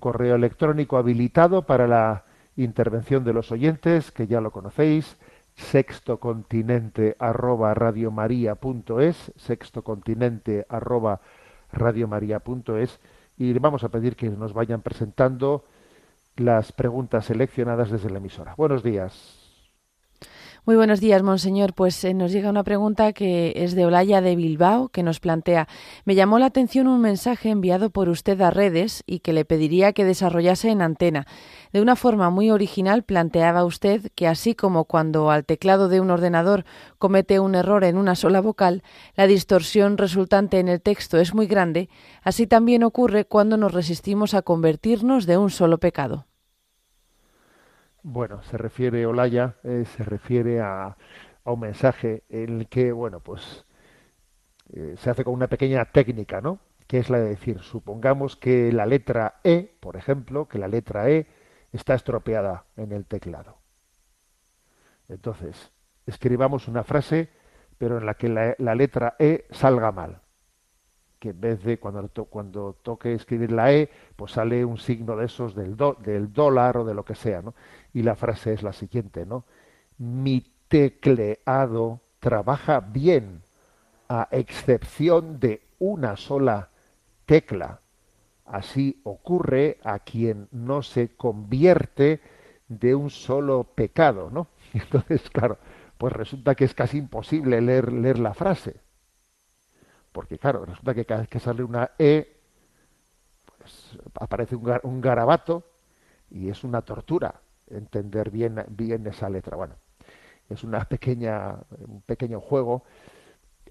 [0.00, 2.24] correo electrónico habilitado para la
[2.56, 5.16] intervención de los oyentes, que ya lo conocéis,
[5.54, 11.20] sextocontinente arroba radiomaria.es, sextocontinente arroba
[11.72, 13.00] radiomaria.es,
[13.38, 15.64] y vamos a pedir que nos vayan presentando
[16.36, 18.54] las preguntas seleccionadas desde la emisora.
[18.56, 19.41] Buenos días.
[20.64, 21.74] Muy buenos días, monseñor.
[21.74, 25.66] Pues eh, nos llega una pregunta que es de Olaya de Bilbao, que nos plantea,
[26.04, 29.92] me llamó la atención un mensaje enviado por usted a redes y que le pediría
[29.92, 31.26] que desarrollase en antena.
[31.72, 36.12] De una forma muy original planteaba usted que así como cuando al teclado de un
[36.12, 36.64] ordenador
[36.96, 38.84] comete un error en una sola vocal,
[39.16, 41.88] la distorsión resultante en el texto es muy grande,
[42.22, 46.26] así también ocurre cuando nos resistimos a convertirnos de un solo pecado.
[48.04, 50.96] Bueno, se refiere, Olaya, eh, se refiere a,
[51.44, 53.64] a un mensaje en el que, bueno, pues
[54.72, 56.58] eh, se hace con una pequeña técnica, ¿no?
[56.86, 61.08] Que es la de decir, supongamos que la letra E, por ejemplo, que la letra
[61.10, 61.26] E
[61.72, 63.58] está estropeada en el teclado.
[65.08, 65.70] Entonces,
[66.06, 67.28] escribamos una frase,
[67.78, 70.20] pero en la que la, la letra E salga mal.
[71.18, 75.26] Que en vez de cuando, cuando toque escribir la E, pues sale un signo de
[75.26, 77.54] esos del, do- del dólar o de lo que sea, ¿no?
[77.92, 79.44] Y la frase es la siguiente, ¿no?
[79.98, 83.42] Mi tecleado trabaja bien,
[84.08, 86.70] a excepción de una sola
[87.26, 87.80] tecla.
[88.46, 92.20] Así ocurre a quien no se convierte
[92.68, 94.48] de un solo pecado, ¿no?
[94.72, 95.58] Entonces, claro,
[95.98, 98.76] pues resulta que es casi imposible leer, leer la frase.
[100.10, 102.40] Porque, claro, resulta que cada vez que sale una E,
[103.58, 105.64] pues aparece un garabato
[106.30, 107.41] y es una tortura
[107.72, 109.56] entender bien, bien esa letra.
[109.56, 109.74] Bueno,
[110.48, 111.56] es una pequeña,
[111.86, 112.84] un pequeño juego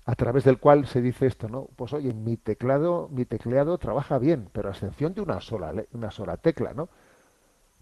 [0.05, 1.69] a través del cual se dice esto, ¿no?
[1.75, 6.11] Pues oye, mi teclado, mi tecleado trabaja bien, pero a excepción de una sola, una
[6.11, 6.89] sola tecla, ¿no?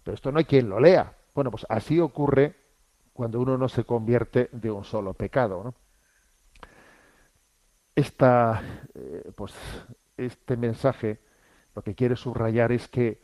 [0.04, 1.16] Pero esto no hay quien lo lea.
[1.34, 2.56] Bueno, pues así ocurre
[3.12, 5.74] cuando uno no se convierte de un solo pecado.
[7.94, 8.62] Esta,
[8.94, 9.54] eh, pues,
[10.16, 11.20] este mensaje
[11.74, 13.20] lo que quiere subrayar es que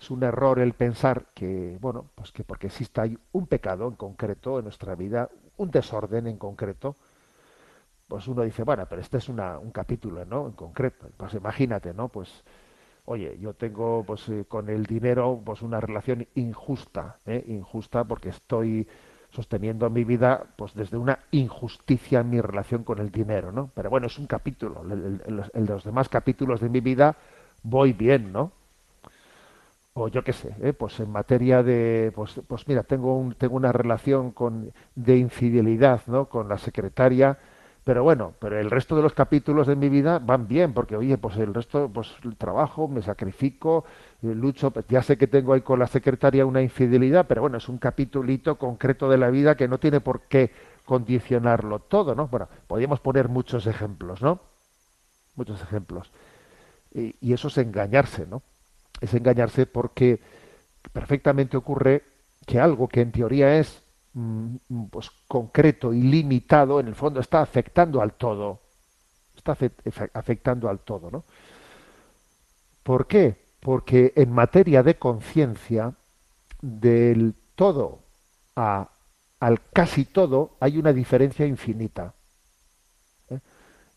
[0.00, 4.58] es un error el pensar que, bueno, pues que porque exista un pecado en concreto
[4.58, 6.96] en nuestra vida, un desorden en concreto,
[8.08, 10.46] pues uno dice, bueno, pero este es una, un capítulo, ¿no?
[10.46, 11.08] En concreto.
[11.16, 12.08] Pues imagínate, ¿no?
[12.08, 12.42] Pues,
[13.06, 17.44] oye, yo tengo pues eh, con el dinero pues una relación injusta, ¿eh?
[17.48, 18.88] injusta porque estoy
[19.30, 23.70] sosteniendo mi vida pues desde una injusticia en mi relación con el dinero, ¿no?
[23.74, 24.82] Pero bueno, es un capítulo.
[24.90, 27.16] El- los demás capítulos de mi vida
[27.62, 28.52] voy bien, ¿no?
[30.00, 30.72] O yo qué sé, ¿eh?
[30.72, 36.02] pues en materia de, pues, pues mira, tengo un, tengo una relación con de infidelidad,
[36.06, 36.26] ¿no?
[36.26, 37.36] Con la secretaria,
[37.82, 41.18] pero bueno, pero el resto de los capítulos de mi vida van bien, porque oye,
[41.18, 43.84] pues el resto, pues el trabajo, me sacrifico,
[44.22, 47.68] eh, lucho, ya sé que tengo ahí con la secretaria una infidelidad, pero bueno, es
[47.68, 50.52] un capitulito concreto de la vida que no tiene por qué
[50.84, 52.28] condicionarlo todo, ¿no?
[52.28, 54.38] Bueno, podríamos poner muchos ejemplos, ¿no?
[55.34, 56.12] Muchos ejemplos.
[56.94, 58.42] Y eso es engañarse, ¿no?
[59.00, 60.20] Es engañarse porque
[60.92, 62.02] perfectamente ocurre
[62.46, 63.82] que algo que en teoría es
[64.14, 64.56] mm,
[64.90, 68.60] pues concreto y limitado, en el fondo está afectando al todo.
[69.36, 69.56] Está
[70.14, 71.24] afectando al todo, ¿no?
[72.82, 73.36] ¿Por qué?
[73.60, 75.94] Porque en materia de conciencia,
[76.60, 78.00] del todo
[78.56, 78.88] a,
[79.40, 82.14] al casi todo hay una diferencia infinita.
[83.30, 83.38] ¿eh?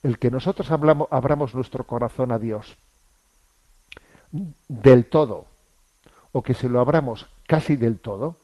[0.04, 2.78] El que nosotros hablamos, abramos nuestro corazón a Dios
[4.32, 5.45] del todo
[6.32, 8.38] o que se lo abramos casi del todo,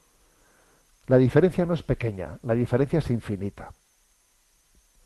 [1.08, 3.72] la diferencia no es pequeña, la diferencia es infinita.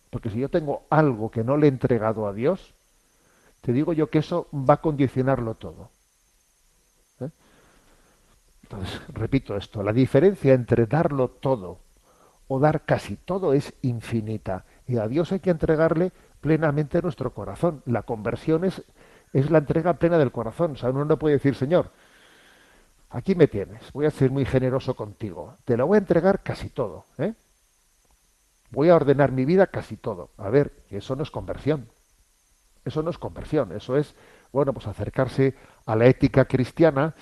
[0.10, 2.74] Porque si yo tengo algo que no le he entregado a Dios,
[3.62, 5.90] te digo yo que eso va a condicionarlo todo.
[7.20, 7.30] ¿Eh?
[8.64, 11.80] Entonces, repito esto, la diferencia entre darlo todo
[12.48, 14.66] o dar casi todo es infinita.
[14.88, 16.12] Y a Dios hay que entregarle
[16.42, 17.82] plenamente nuestro corazón.
[17.86, 18.84] La conversión es,
[19.34, 20.72] es la entrega plena del corazón.
[20.72, 21.92] O sea, uno no puede decir, Señor,
[23.10, 25.58] aquí me tienes, voy a ser muy generoso contigo.
[25.66, 27.06] Te lo voy a entregar casi todo.
[27.18, 27.34] ¿eh?
[28.72, 30.32] Voy a ordenar mi vida casi todo.
[30.38, 31.88] A ver, eso no es conversión.
[32.84, 34.16] Eso no es conversión, eso es,
[34.52, 35.54] bueno, pues acercarse
[35.86, 37.14] a la ética cristiana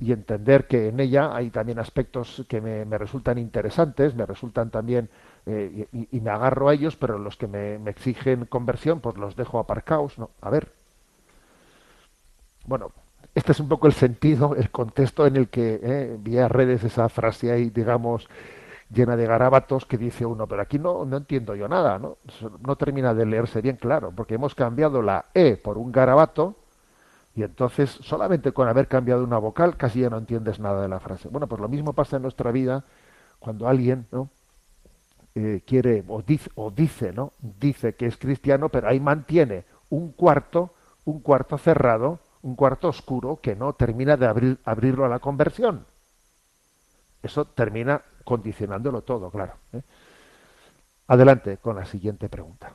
[0.00, 5.10] y entender que en ella hay también aspectos que me, resultan interesantes, me resultan también,
[5.44, 9.18] eh, y, y me agarro a ellos, pero los que me, me exigen conversión, pues
[9.18, 10.30] los dejo aparcados, ¿no?
[10.40, 10.81] A ver.
[12.66, 12.92] Bueno,
[13.34, 16.84] este es un poco el sentido, el contexto en el que eh, vi a redes
[16.84, 18.28] esa frase ahí, digamos,
[18.92, 22.18] llena de garabatos que dice uno, pero aquí no, no entiendo yo nada, ¿no?
[22.60, 26.56] No termina de leerse bien claro, porque hemos cambiado la E por un garabato
[27.34, 31.00] y entonces solamente con haber cambiado una vocal casi ya no entiendes nada de la
[31.00, 31.28] frase.
[31.28, 32.84] Bueno, pues lo mismo pasa en nuestra vida
[33.38, 34.28] cuando alguien, ¿no?
[35.34, 37.32] Eh, quiere o dice, o dice, ¿no?
[37.40, 40.74] Dice que es cristiano, pero ahí mantiene un cuarto,
[41.06, 45.86] un cuarto cerrado, un cuarto oscuro que no termina de abrir, abrirlo a la conversión.
[47.22, 49.54] Eso termina condicionándolo todo, claro.
[49.72, 49.82] ¿eh?
[51.06, 52.74] Adelante con la siguiente pregunta.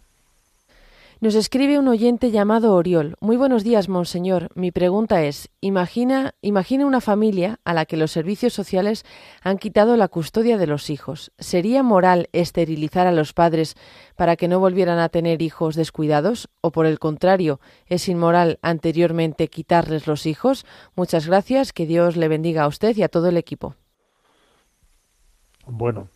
[1.20, 3.16] Nos escribe un oyente llamado Oriol.
[3.22, 4.50] Muy buenos días, monseñor.
[4.54, 9.04] Mi pregunta es, imagina, imagina una familia a la que los servicios sociales
[9.42, 11.32] han quitado la custodia de los hijos.
[11.40, 13.76] ¿Sería moral esterilizar a los padres
[14.16, 16.50] para que no volvieran a tener hijos descuidados?
[16.62, 20.68] ¿O por el contrario, es inmoral anteriormente quitarles los hijos?
[20.96, 21.74] Muchas gracias.
[21.74, 23.74] Que Dios le bendiga a usted y a todo el equipo.
[25.66, 26.10] Bueno,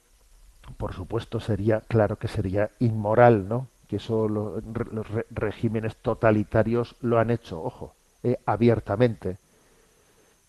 [0.77, 3.67] por supuesto sería, claro que sería inmoral, ¿no?
[3.91, 9.37] Que eso los re- regímenes totalitarios lo han hecho, ojo, eh, abiertamente.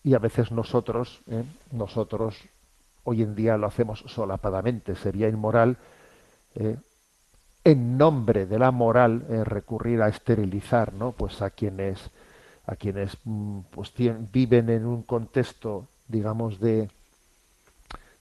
[0.03, 2.37] Y a veces nosotros, eh, nosotros
[3.03, 4.95] hoy en día lo hacemos solapadamente.
[4.95, 5.75] Sería inmoral,
[6.55, 6.77] eh,
[7.65, 11.11] en nombre de la moral, eh, recurrir a esterilizar, ¿no?
[11.13, 12.11] Pues a quienes,
[12.65, 13.93] a quienes, mm, pues
[14.31, 16.89] viven en un contexto, digamos, de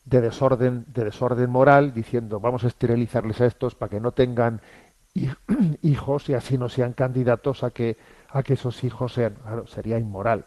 [0.05, 4.61] de desorden, de desorden moral, diciendo vamos a esterilizarles a estos para que no tengan
[5.82, 7.96] hijos y así no sean candidatos a que
[8.28, 10.46] a que esos hijos sean, claro, sería inmoral.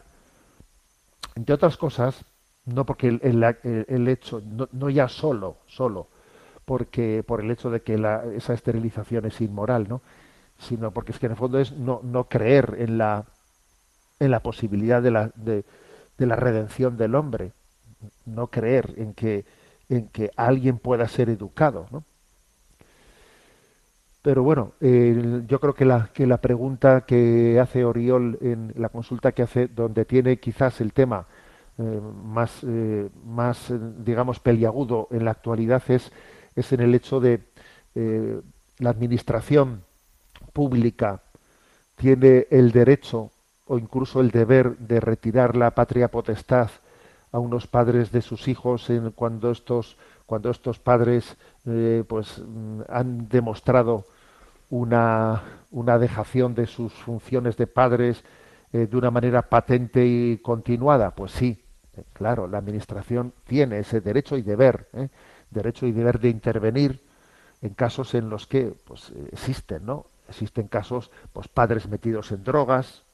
[1.34, 2.24] Entre otras cosas,
[2.64, 6.08] no porque el, el- el- hecho, no, no ya solo, solo,
[6.64, 10.02] porque por el hecho de que la- esa esterilización es inmoral, ¿no?
[10.58, 13.26] sino porque es que en el fondo es no, no creer en la
[14.20, 15.64] en la posibilidad de la de
[16.26, 17.52] la redención del hombre
[18.26, 19.44] no creer en que
[19.90, 22.04] en que alguien pueda ser educado ¿no?
[24.26, 29.30] Pero bueno yo creo que la que la pregunta que hace Oriol en la consulta
[29.30, 31.28] que hace donde tiene quizás el tema
[31.78, 36.10] eh, más eh, más eh, digamos peliagudo en la actualidad es
[36.56, 37.38] es en el hecho de
[38.80, 39.84] la administración
[40.52, 41.22] pública
[41.94, 43.30] tiene el derecho
[43.66, 46.70] o incluso el deber de retirar la patria potestad
[47.30, 49.96] a unos padres de sus hijos en cuando estos
[50.26, 51.36] cuando estos padres
[52.08, 54.04] pues mm, han demostrado
[54.70, 58.24] una, una dejación de sus funciones de padres
[58.72, 61.14] eh, de una manera patente y continuada?
[61.14, 61.62] Pues sí,
[61.96, 65.08] eh, claro, la Administración tiene ese derecho y deber, ¿eh?
[65.50, 67.02] derecho y deber de intervenir
[67.62, 70.06] en casos en los que pues, existen, ¿no?
[70.28, 73.04] Existen casos, pues padres metidos en drogas,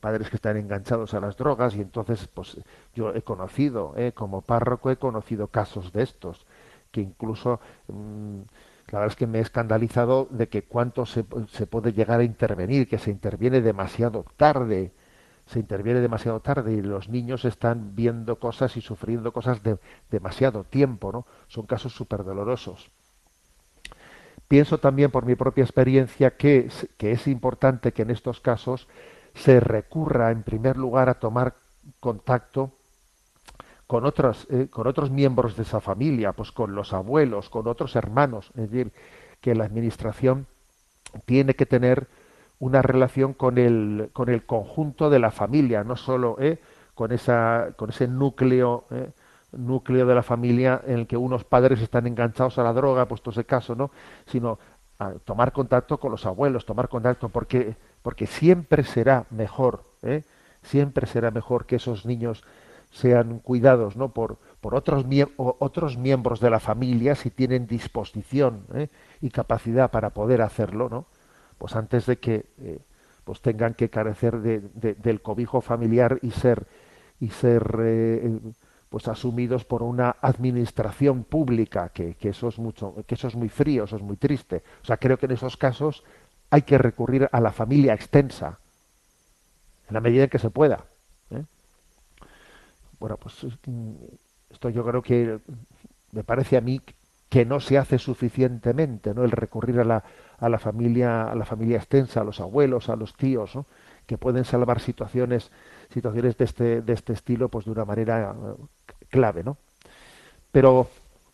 [0.00, 2.58] padres que están enganchados a las drogas y entonces, pues
[2.94, 6.46] yo he conocido, como párroco he conocido casos de estos
[6.96, 8.40] que incluso mm,
[8.88, 12.24] la verdad es que me he escandalizado de que cuánto se, se, puede llegar a
[12.24, 14.92] intervenir, que se interviene demasiado tarde,
[15.46, 19.78] se interviene demasiado tarde y los niños están viendo cosas y sufriendo cosas de
[20.10, 21.26] demasiado tiempo, ¿no?
[21.48, 22.90] Son casos súper dolorosos.
[24.48, 28.86] Pienso también por mi propia experiencia que, que es importante que en estos casos
[29.34, 31.56] se recurra en primer lugar a tomar
[31.98, 32.75] contacto
[33.86, 37.94] con otros, eh, con otros miembros de esa familia, pues con los abuelos, con otros
[37.96, 38.50] hermanos.
[38.56, 38.92] Es decir,
[39.40, 40.46] que la administración
[41.24, 42.08] tiene que tener
[42.58, 46.58] una relación con el, con el conjunto de la familia, no solo eh,
[46.94, 49.10] con, esa, con ese núcleo, eh,
[49.52, 53.30] núcleo de la familia en el que unos padres están enganchados a la droga, puesto
[53.30, 53.90] ese caso, ¿no?
[54.26, 54.58] sino
[55.26, 59.84] tomar contacto con los abuelos, tomar contacto, porque, porque siempre será mejor,
[60.62, 62.42] siempre será mejor que esos niños
[62.96, 64.08] sean cuidados ¿no?
[64.08, 65.04] por, por otros,
[65.36, 68.88] otros miembros de la familia si tienen disposición ¿eh?
[69.20, 71.04] y capacidad para poder hacerlo, ¿no?
[71.58, 72.78] pues antes de que eh,
[73.24, 74.60] pues tengan que carecer de,
[74.94, 76.66] del cobijo familiar y ser
[77.20, 78.38] y ser eh,
[78.88, 83.50] pues asumidos por una administración pública que, que, eso es mucho que eso es muy
[83.50, 86.02] frío eso es muy triste o sea creo que en esos casos
[86.50, 88.58] hay que recurrir a la familia extensa
[89.88, 90.84] en la medida en que se pueda
[92.98, 93.92] bueno, pues mm,
[94.50, 95.38] esto yo creo que
[96.12, 96.80] me parece a mí
[97.28, 99.24] que no se hace suficientemente, ¿no?
[99.24, 100.04] El recurrir a la,
[100.38, 103.66] a la familia, a la familia extensa, a los abuelos, a los tíos, ¿no?
[104.06, 105.50] que pueden salvar situaciones,
[105.92, 108.54] situaciones de este, de este estilo, pues de una manera eh,
[109.08, 109.56] clave, ¿no?
[110.52, 110.88] Pero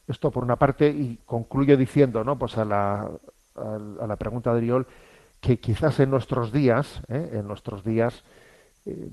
[0.08, 2.38] esto por una parte, y concluyo diciendo, ¿no?
[2.38, 3.10] Pues a la,
[3.54, 4.86] a, la pregunta de Oriol,
[5.40, 7.30] que quizás en nuestros días, ¿eh?
[7.34, 8.24] en nuestros días,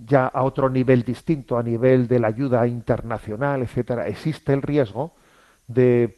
[0.05, 5.13] ya a otro nivel distinto, a nivel de la ayuda internacional, etcétera, existe el riesgo
[5.67, 6.15] de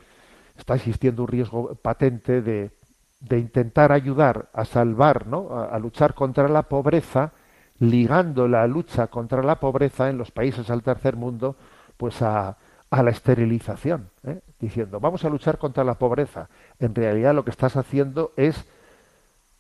[0.57, 2.71] está existiendo un riesgo patente de,
[3.19, 5.59] de intentar ayudar a salvar, ¿no?
[5.59, 7.31] A, luchar contra la pobreza,
[7.79, 11.55] ligando la lucha contra la pobreza en los países del tercer mundo,
[11.97, 12.57] pues a,
[12.89, 14.41] a la esterilización, ¿eh?
[14.59, 16.49] diciendo vamos a luchar contra la pobreza.
[16.79, 18.65] En realidad lo que estás haciendo es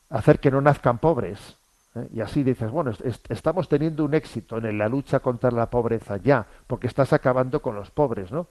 [0.09, 1.57] hacer que no nazcan pobres,
[1.95, 2.07] ¿eh?
[2.13, 2.91] Y así dices, bueno,
[3.29, 7.75] estamos teniendo un éxito en la lucha contra la pobreza ya, porque estás acabando con
[7.75, 8.47] los pobres, ¿no?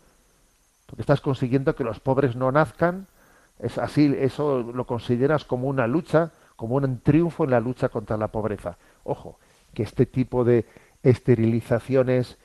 [0.86, 3.06] Porque estás consiguiendo que los pobres no nazcan,
[3.58, 8.16] es así, eso lo consideras como una lucha, como un triunfo en la lucha contra
[8.16, 8.76] la pobreza.
[9.04, 9.38] Ojo,
[9.74, 10.66] que este tipo de
[11.02, 12.38] esterilizaciones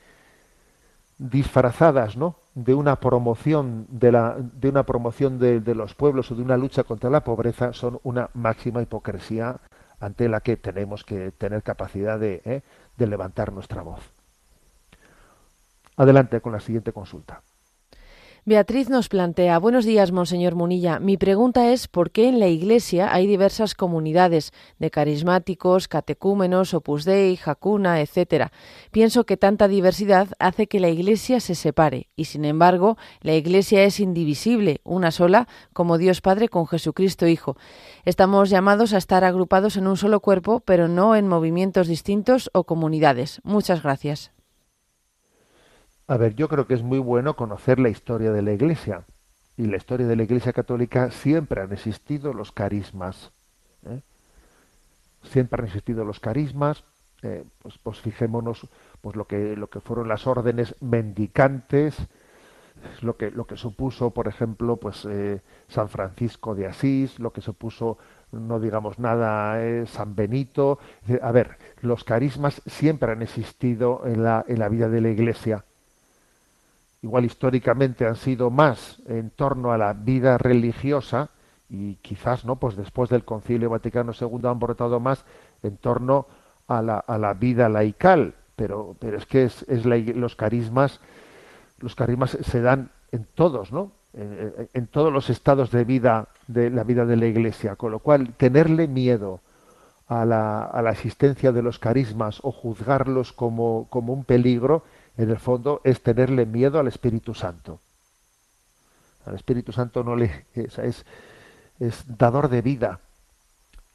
[1.18, 2.36] disfrazadas, ¿no?
[2.56, 6.56] de una promoción de la de una promoción de, de los pueblos o de una
[6.56, 9.58] lucha contra la pobreza son una máxima hipocresía
[10.00, 12.62] ante la que tenemos que tener capacidad de, ¿eh?
[12.96, 14.12] de levantar nuestra voz.
[15.96, 17.42] Adelante con la siguiente consulta.
[18.48, 21.00] Beatriz nos plantea, buenos días, Monseñor Munilla.
[21.00, 27.04] Mi pregunta es por qué en la Iglesia hay diversas comunidades de carismáticos, catecúmenos, opus
[27.04, 28.52] dei, jacuna, etc.
[28.92, 33.82] Pienso que tanta diversidad hace que la Iglesia se separe y, sin embargo, la Iglesia
[33.82, 37.56] es indivisible, una sola, como Dios Padre con Jesucristo Hijo.
[38.04, 42.62] Estamos llamados a estar agrupados en un solo cuerpo, pero no en movimientos distintos o
[42.62, 43.40] comunidades.
[43.42, 44.35] Muchas gracias.
[46.08, 49.04] A ver, yo creo que es muy bueno conocer la historia de la Iglesia.
[49.56, 53.32] Y la historia de la Iglesia Católica siempre han existido los carismas.
[53.86, 54.00] ¿eh?
[55.24, 56.84] Siempre han existido los carismas.
[57.22, 58.68] Eh, pues, pues, fijémonos
[59.00, 61.96] pues lo que lo que fueron las órdenes mendicantes,
[63.00, 67.40] lo que lo que supuso, por ejemplo, pues eh, San Francisco de Asís, lo que
[67.40, 67.98] supuso
[68.32, 70.78] no digamos nada, San Benito.
[71.22, 75.64] A ver, los carismas siempre han existido en la, en la vida de la Iglesia
[77.06, 81.30] igual históricamente han sido más en torno a la vida religiosa
[81.68, 85.24] y quizás no pues después del Concilio Vaticano II han brotado más
[85.62, 86.26] en torno
[86.66, 88.34] a la, a la vida laical.
[88.56, 91.00] Pero pero es que es, es los carismas
[91.78, 96.70] los carismas se dan en todos no en, en, todos los estados de vida de
[96.70, 97.76] la vida de la Iglesia.
[97.76, 99.40] Con lo cual tenerle miedo
[100.08, 104.82] a la, a la existencia de los carismas o juzgarlos como, como un peligro
[105.16, 107.80] en el fondo es tenerle miedo al Espíritu Santo.
[109.24, 111.04] Al Espíritu Santo no le es,
[111.80, 113.00] es, dador de vida.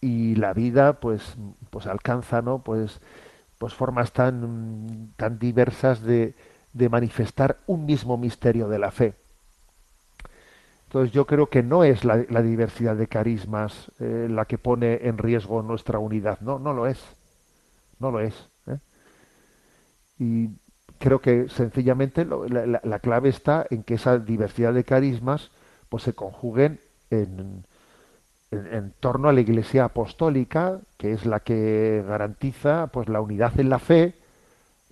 [0.02, 1.36] Y la vida pues
[1.70, 3.00] pues alcanza no pues
[3.60, 6.34] pues formas tan tan diversas de,
[6.74, 9.14] de manifestar un mismo misterio de la fe.
[10.88, 15.08] Entonces yo creo que no es la, la diversidad de carismas eh, la que pone
[15.08, 16.40] en riesgo nuestra unidad.
[16.42, 17.00] No no lo es.
[18.00, 18.34] No lo es
[18.66, 18.80] ¿eh?
[20.20, 20.50] y
[21.02, 25.52] creo que sencillamente la, la- la clave está en que esa diversidad de carismas
[25.90, 26.80] pues se conjuguen
[27.12, 27.66] en,
[28.52, 33.70] en, torno a la Iglesia apostólica, que es la que garantiza pues la unidad en
[33.70, 34.16] la fe,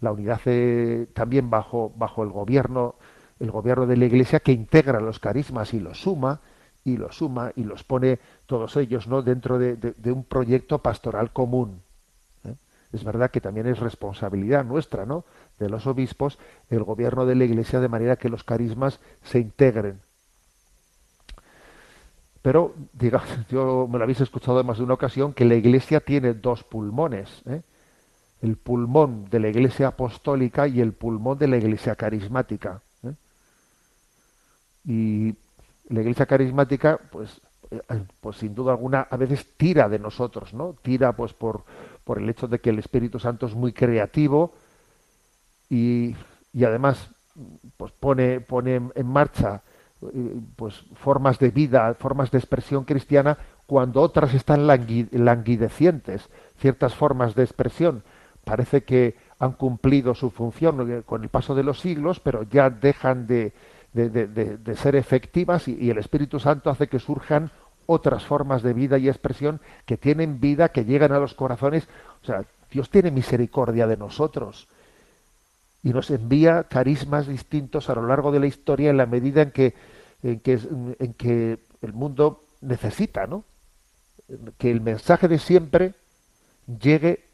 [0.02, 2.96] la unidad eh, también bajo bajo el gobierno
[3.40, 6.42] el gobierno de la Iglesia que integra los carismas y los suma
[6.86, 10.80] y los suma y los pone todos ellos no dentro de, de- de un proyecto
[10.80, 11.82] pastoral común.
[12.46, 12.56] ¿eh?
[12.94, 15.26] Es verdad que también es responsabilidad nuestra, ¿no?
[15.60, 16.40] De los obispos,
[16.70, 20.00] el gobierno de la Iglesia, de manera que los carismas se integren.
[22.42, 26.00] Pero, diga, yo me lo habéis escuchado en más de una ocasión, que la Iglesia
[26.00, 27.42] tiene dos pulmones.
[27.46, 27.62] ¿eh?
[28.42, 32.82] El pulmón de la Iglesia apostólica y el pulmón de la Iglesia carismática.
[33.04, 33.14] ¿eh?
[34.86, 35.36] Y
[35.90, 37.42] la Iglesia carismática, pues,
[37.72, 37.82] eh,
[38.22, 40.76] pues sin duda alguna, a veces tira de nosotros, ¿no?
[40.82, 41.66] Tira, pues, por,
[42.06, 44.54] por el hecho de que el Espíritu Santo es muy creativo
[45.70, 46.16] y,
[46.64, 47.10] además,
[47.78, 49.62] pues, pone, pone en marcha
[50.02, 56.96] eh, pues formas de vida, formas de expresión cristiana, cuando otras están langui- languidecientes, ciertas
[56.96, 58.04] formas de expresión
[58.44, 62.70] parece que han cumplido su función eh, con el paso de los siglos, pero ya
[62.70, 63.54] dejan de,
[63.94, 67.52] de- de- de- de ser efectivas y, y el Espíritu Santo hace que surjan
[67.86, 71.88] otras formas de vida y expresión que tienen vida, que llegan a los corazones.
[72.24, 74.68] O sea, Dios tiene misericordia de nosotros
[75.84, 79.52] y nos envía carismas distintos a lo largo de la historia en la medida en
[79.52, 79.74] que
[80.24, 80.60] en que,
[81.00, 83.46] en que el mundo necesita, ¿no?
[84.58, 85.94] Que el mensaje de siempre
[86.68, 87.26] llegue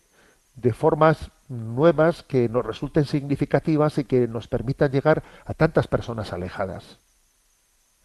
[0.55, 6.31] de formas nuevas que nos resulten significativas y que nos permitan llegar a tantas personas
[6.31, 6.99] alejadas.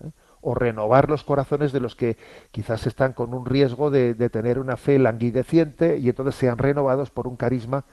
[0.03, 0.11] ¿eh?
[0.41, 2.17] O renovar los corazones de los que
[2.51, 7.11] quizás están con un riesgo de, de tener una fe languideciente y entonces sean renovados
[7.11, 7.85] por un carisma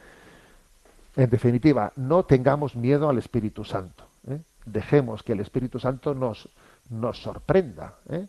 [1.18, 4.06] en definitiva, no tengamos miedo al Espíritu Santo.
[4.30, 4.40] ¿eh?
[4.66, 6.48] Dejemos que el Espíritu Santo nos,
[6.90, 8.28] nos sorprenda, ¿eh?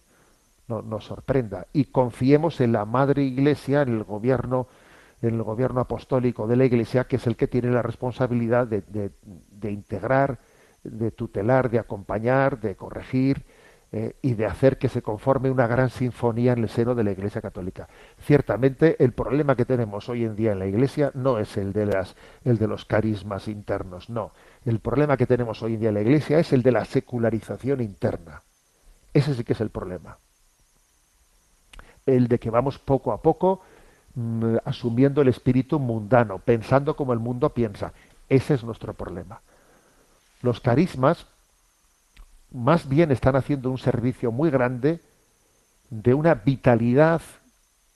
[0.67, 4.67] No- nos sorprenda y confiemos en la Madre Iglesia, en el gobierno,
[5.23, 8.83] en el gobierno apostólico de la Iglesia, que es el que tiene la responsabilidad de,
[8.83, 9.11] de-
[9.51, 10.39] de integrar,
[10.85, 13.45] de tutelar, de acompañar, de corregir
[13.91, 17.13] eh, y de hacer que se conforme una gran sinfonía en el seno de la
[17.13, 17.89] Iglesia Católica.
[18.21, 21.87] Ciertamente, el problema que tenemos hoy en día en la Iglesia no es el de
[21.87, 22.15] las,
[22.45, 24.33] el de los carismas internos, no.
[24.67, 27.81] El problema que tenemos hoy en día en la Iglesia es el de la secularización
[27.81, 28.43] interna.
[29.15, 30.19] Ese sí que es el problema.
[32.05, 33.63] El de que vamos poco a poco
[34.15, 37.95] mm, asumiendo el espíritu mundano, pensando como el mundo piensa.
[38.29, 39.41] Ese es nuestro problema.
[40.43, 41.27] Los carismas
[42.51, 45.01] más bien están haciendo un servicio muy grande
[45.91, 47.21] de una vitalidad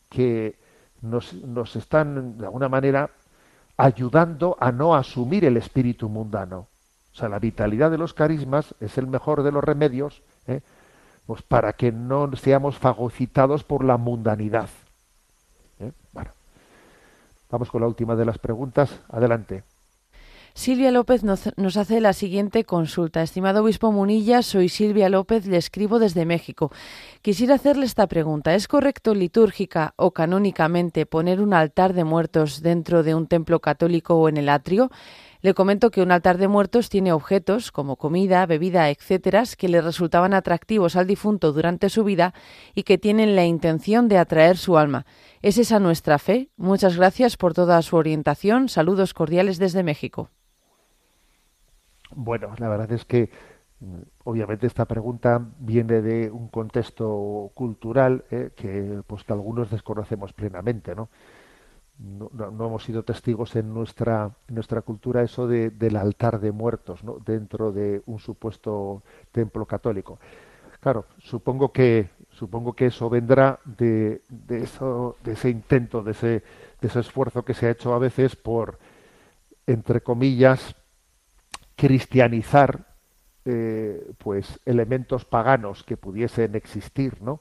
[0.09, 0.57] que
[1.01, 3.11] nos, nos están, de alguna manera,
[3.77, 6.69] ayudando a no asumir el espíritu mundano.
[7.13, 10.61] O sea, la vitalidad de los carismas es el mejor de los remedios, ¿eh?
[11.27, 14.69] pues para que no seamos fagocitados por la mundanidad.
[15.79, 15.93] ¿eh?
[16.13, 16.31] Bueno,
[17.51, 19.01] vamos con la última de las preguntas.
[19.09, 19.65] Adelante.
[20.55, 23.23] Silvia López nos, hace la siguiente consulta.
[23.23, 26.71] Estimado obispo Munilla, soy Silvia López, le escribo desde México.
[27.23, 28.55] Quisiera hacerle esta pregunta.
[28.55, 34.15] ¿Es correcto litúrgica o canónicamente poner un altar de muertos dentro de un templo católico
[34.15, 34.91] o en el atrio?
[35.41, 39.81] Le comento que un altar de muertos tiene objetos como comida, bebida, etcétera, que le
[39.81, 42.35] resultaban atractivos al difunto durante su vida
[42.75, 45.07] y que tienen la intención de atraer su alma.
[45.41, 46.51] ¿Es esa nuestra fe?
[46.57, 48.69] Muchas gracias por toda su orientación.
[48.69, 50.31] Saludos cordiales desde México.
[52.15, 53.31] Bueno, la verdad es que
[53.81, 60.33] mm, obviamente esta pregunta viene de un contexto cultural eh, que pues que algunos desconocemos
[60.33, 61.09] plenamente, ¿no?
[61.99, 66.53] No, no- hemos sido testigos en nuestra en nuestra cultura eso de, del altar de
[66.53, 67.19] muertos, ¿no?
[67.25, 69.03] Dentro de un supuesto
[69.33, 70.19] templo católico.
[70.81, 76.45] Claro, supongo que supongo que eso vendrá de, de eso de ese intento, de ese
[76.81, 78.79] de ese esfuerzo que se ha hecho a veces por
[79.67, 80.75] entre comillas
[81.83, 82.87] cristianizar
[83.45, 87.41] eh, pues elementos paganos que pudiesen existir no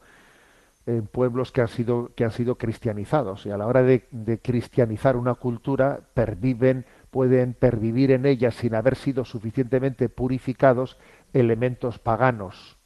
[0.88, 4.08] en pueblos que han sido que han sido cristianizados y a la hora de,
[4.42, 10.98] cristianizar una cultura perviven pueden pervivir en ella sin haber sido suficientemente purificados
[11.34, 12.78] elementos paganos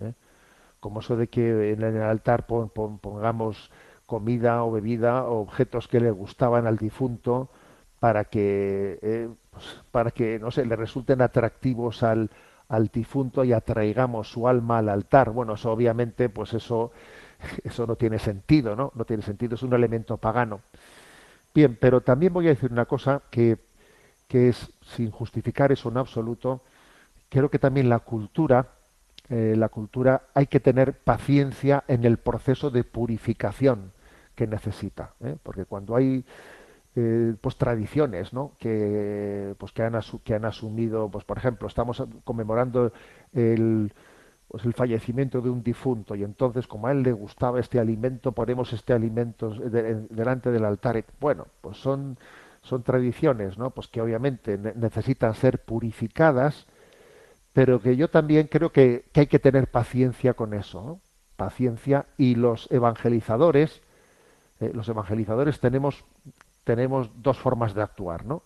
[0.00, 0.14] ¿eh?
[0.80, 3.70] como eso de que en el altar pon- pon- pongamos
[4.06, 7.50] comida o bebida o objetos que le gustaban al difunto
[8.02, 12.30] para que eh, pues, para que no sé le resulten atractivos al,
[12.68, 15.30] al difunto y atraigamos su alma al altar.
[15.30, 16.90] Bueno eso obviamente pues eso
[17.62, 20.62] eso no tiene sentido no no tiene sentido es un elemento pagano.
[21.54, 23.56] Bien pero también voy a decir una cosa que
[24.26, 26.62] que es sin justificar eso en absoluto
[27.28, 28.66] creo que también la cultura
[29.28, 33.92] eh, la cultura hay que tener paciencia en el proceso de purificación
[34.34, 35.36] que necesita ¿eh?
[35.40, 36.24] porque cuando hay
[36.96, 38.52] eh, pues tradiciones ¿no?
[38.58, 42.92] que pues que han, que han asumido pues por ejemplo estamos conmemorando
[43.32, 43.92] el
[44.48, 48.32] pues el fallecimiento de un difunto y entonces como a él le gustaba este alimento
[48.32, 51.04] ponemos este alimento en- delante del altar.
[51.20, 52.18] Bueno pues son
[52.62, 56.66] son tradiciones no pues que obviamente ne- necesitan ser purificadas
[57.52, 61.00] pero que yo también creo que, hay que tener paciencia con eso
[61.36, 63.82] paciencia y los evangelizadores
[64.60, 66.04] eh, los evangelizadores tenemos
[66.64, 68.42] tenemos dos formas de actuar, ¿no?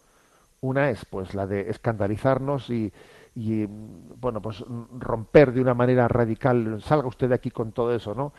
[0.60, 2.92] Una es pues la de escandalizarnos y,
[4.18, 4.64] bueno pues
[4.98, 8.32] romper de una manera radical, salga usted de aquí con todo eso, ¿no?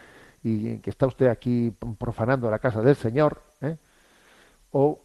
[0.43, 3.77] Y que está usted aquí profanando la casa del Señor, ¿eh?
[4.71, 4.99] o,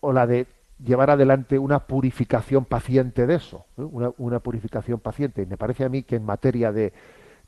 [0.00, 0.46] o la de
[0.84, 3.82] llevar adelante una purificación paciente de eso, ¿eh?
[3.82, 5.42] una, una purificación paciente.
[5.42, 6.92] Y me parece a mí que en materia de,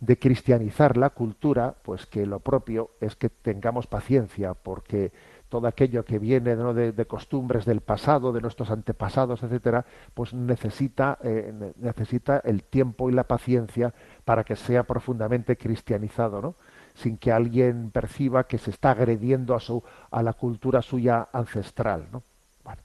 [0.00, 5.12] de cristianizar la cultura, pues que lo propio es que tengamos paciencia, porque
[5.52, 9.84] todo aquello que viene de, costumbres del pasado, de nuestros antepasados, etcétera,
[10.14, 13.92] pues necesita, eh, ne- necesita el tiempo y la paciencia
[14.24, 16.54] para que sea profundamente cristianizado, ¿no?
[16.94, 22.06] sin que alguien perciba que se está agrediendo a su a la cultura suya ancestral,
[22.10, 22.22] ¿no?
[22.64, 22.80] Bueno,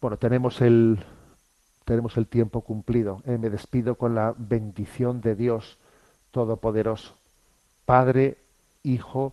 [0.00, 0.98] Bueno, tenemos el
[1.84, 3.22] tenemos el tiempo cumplido.
[3.24, 3.38] ¿eh?
[3.38, 5.78] Me despido con la bendición de Dios
[6.32, 7.14] Todopoderoso,
[7.86, 8.38] Padre,
[8.82, 9.32] Hijo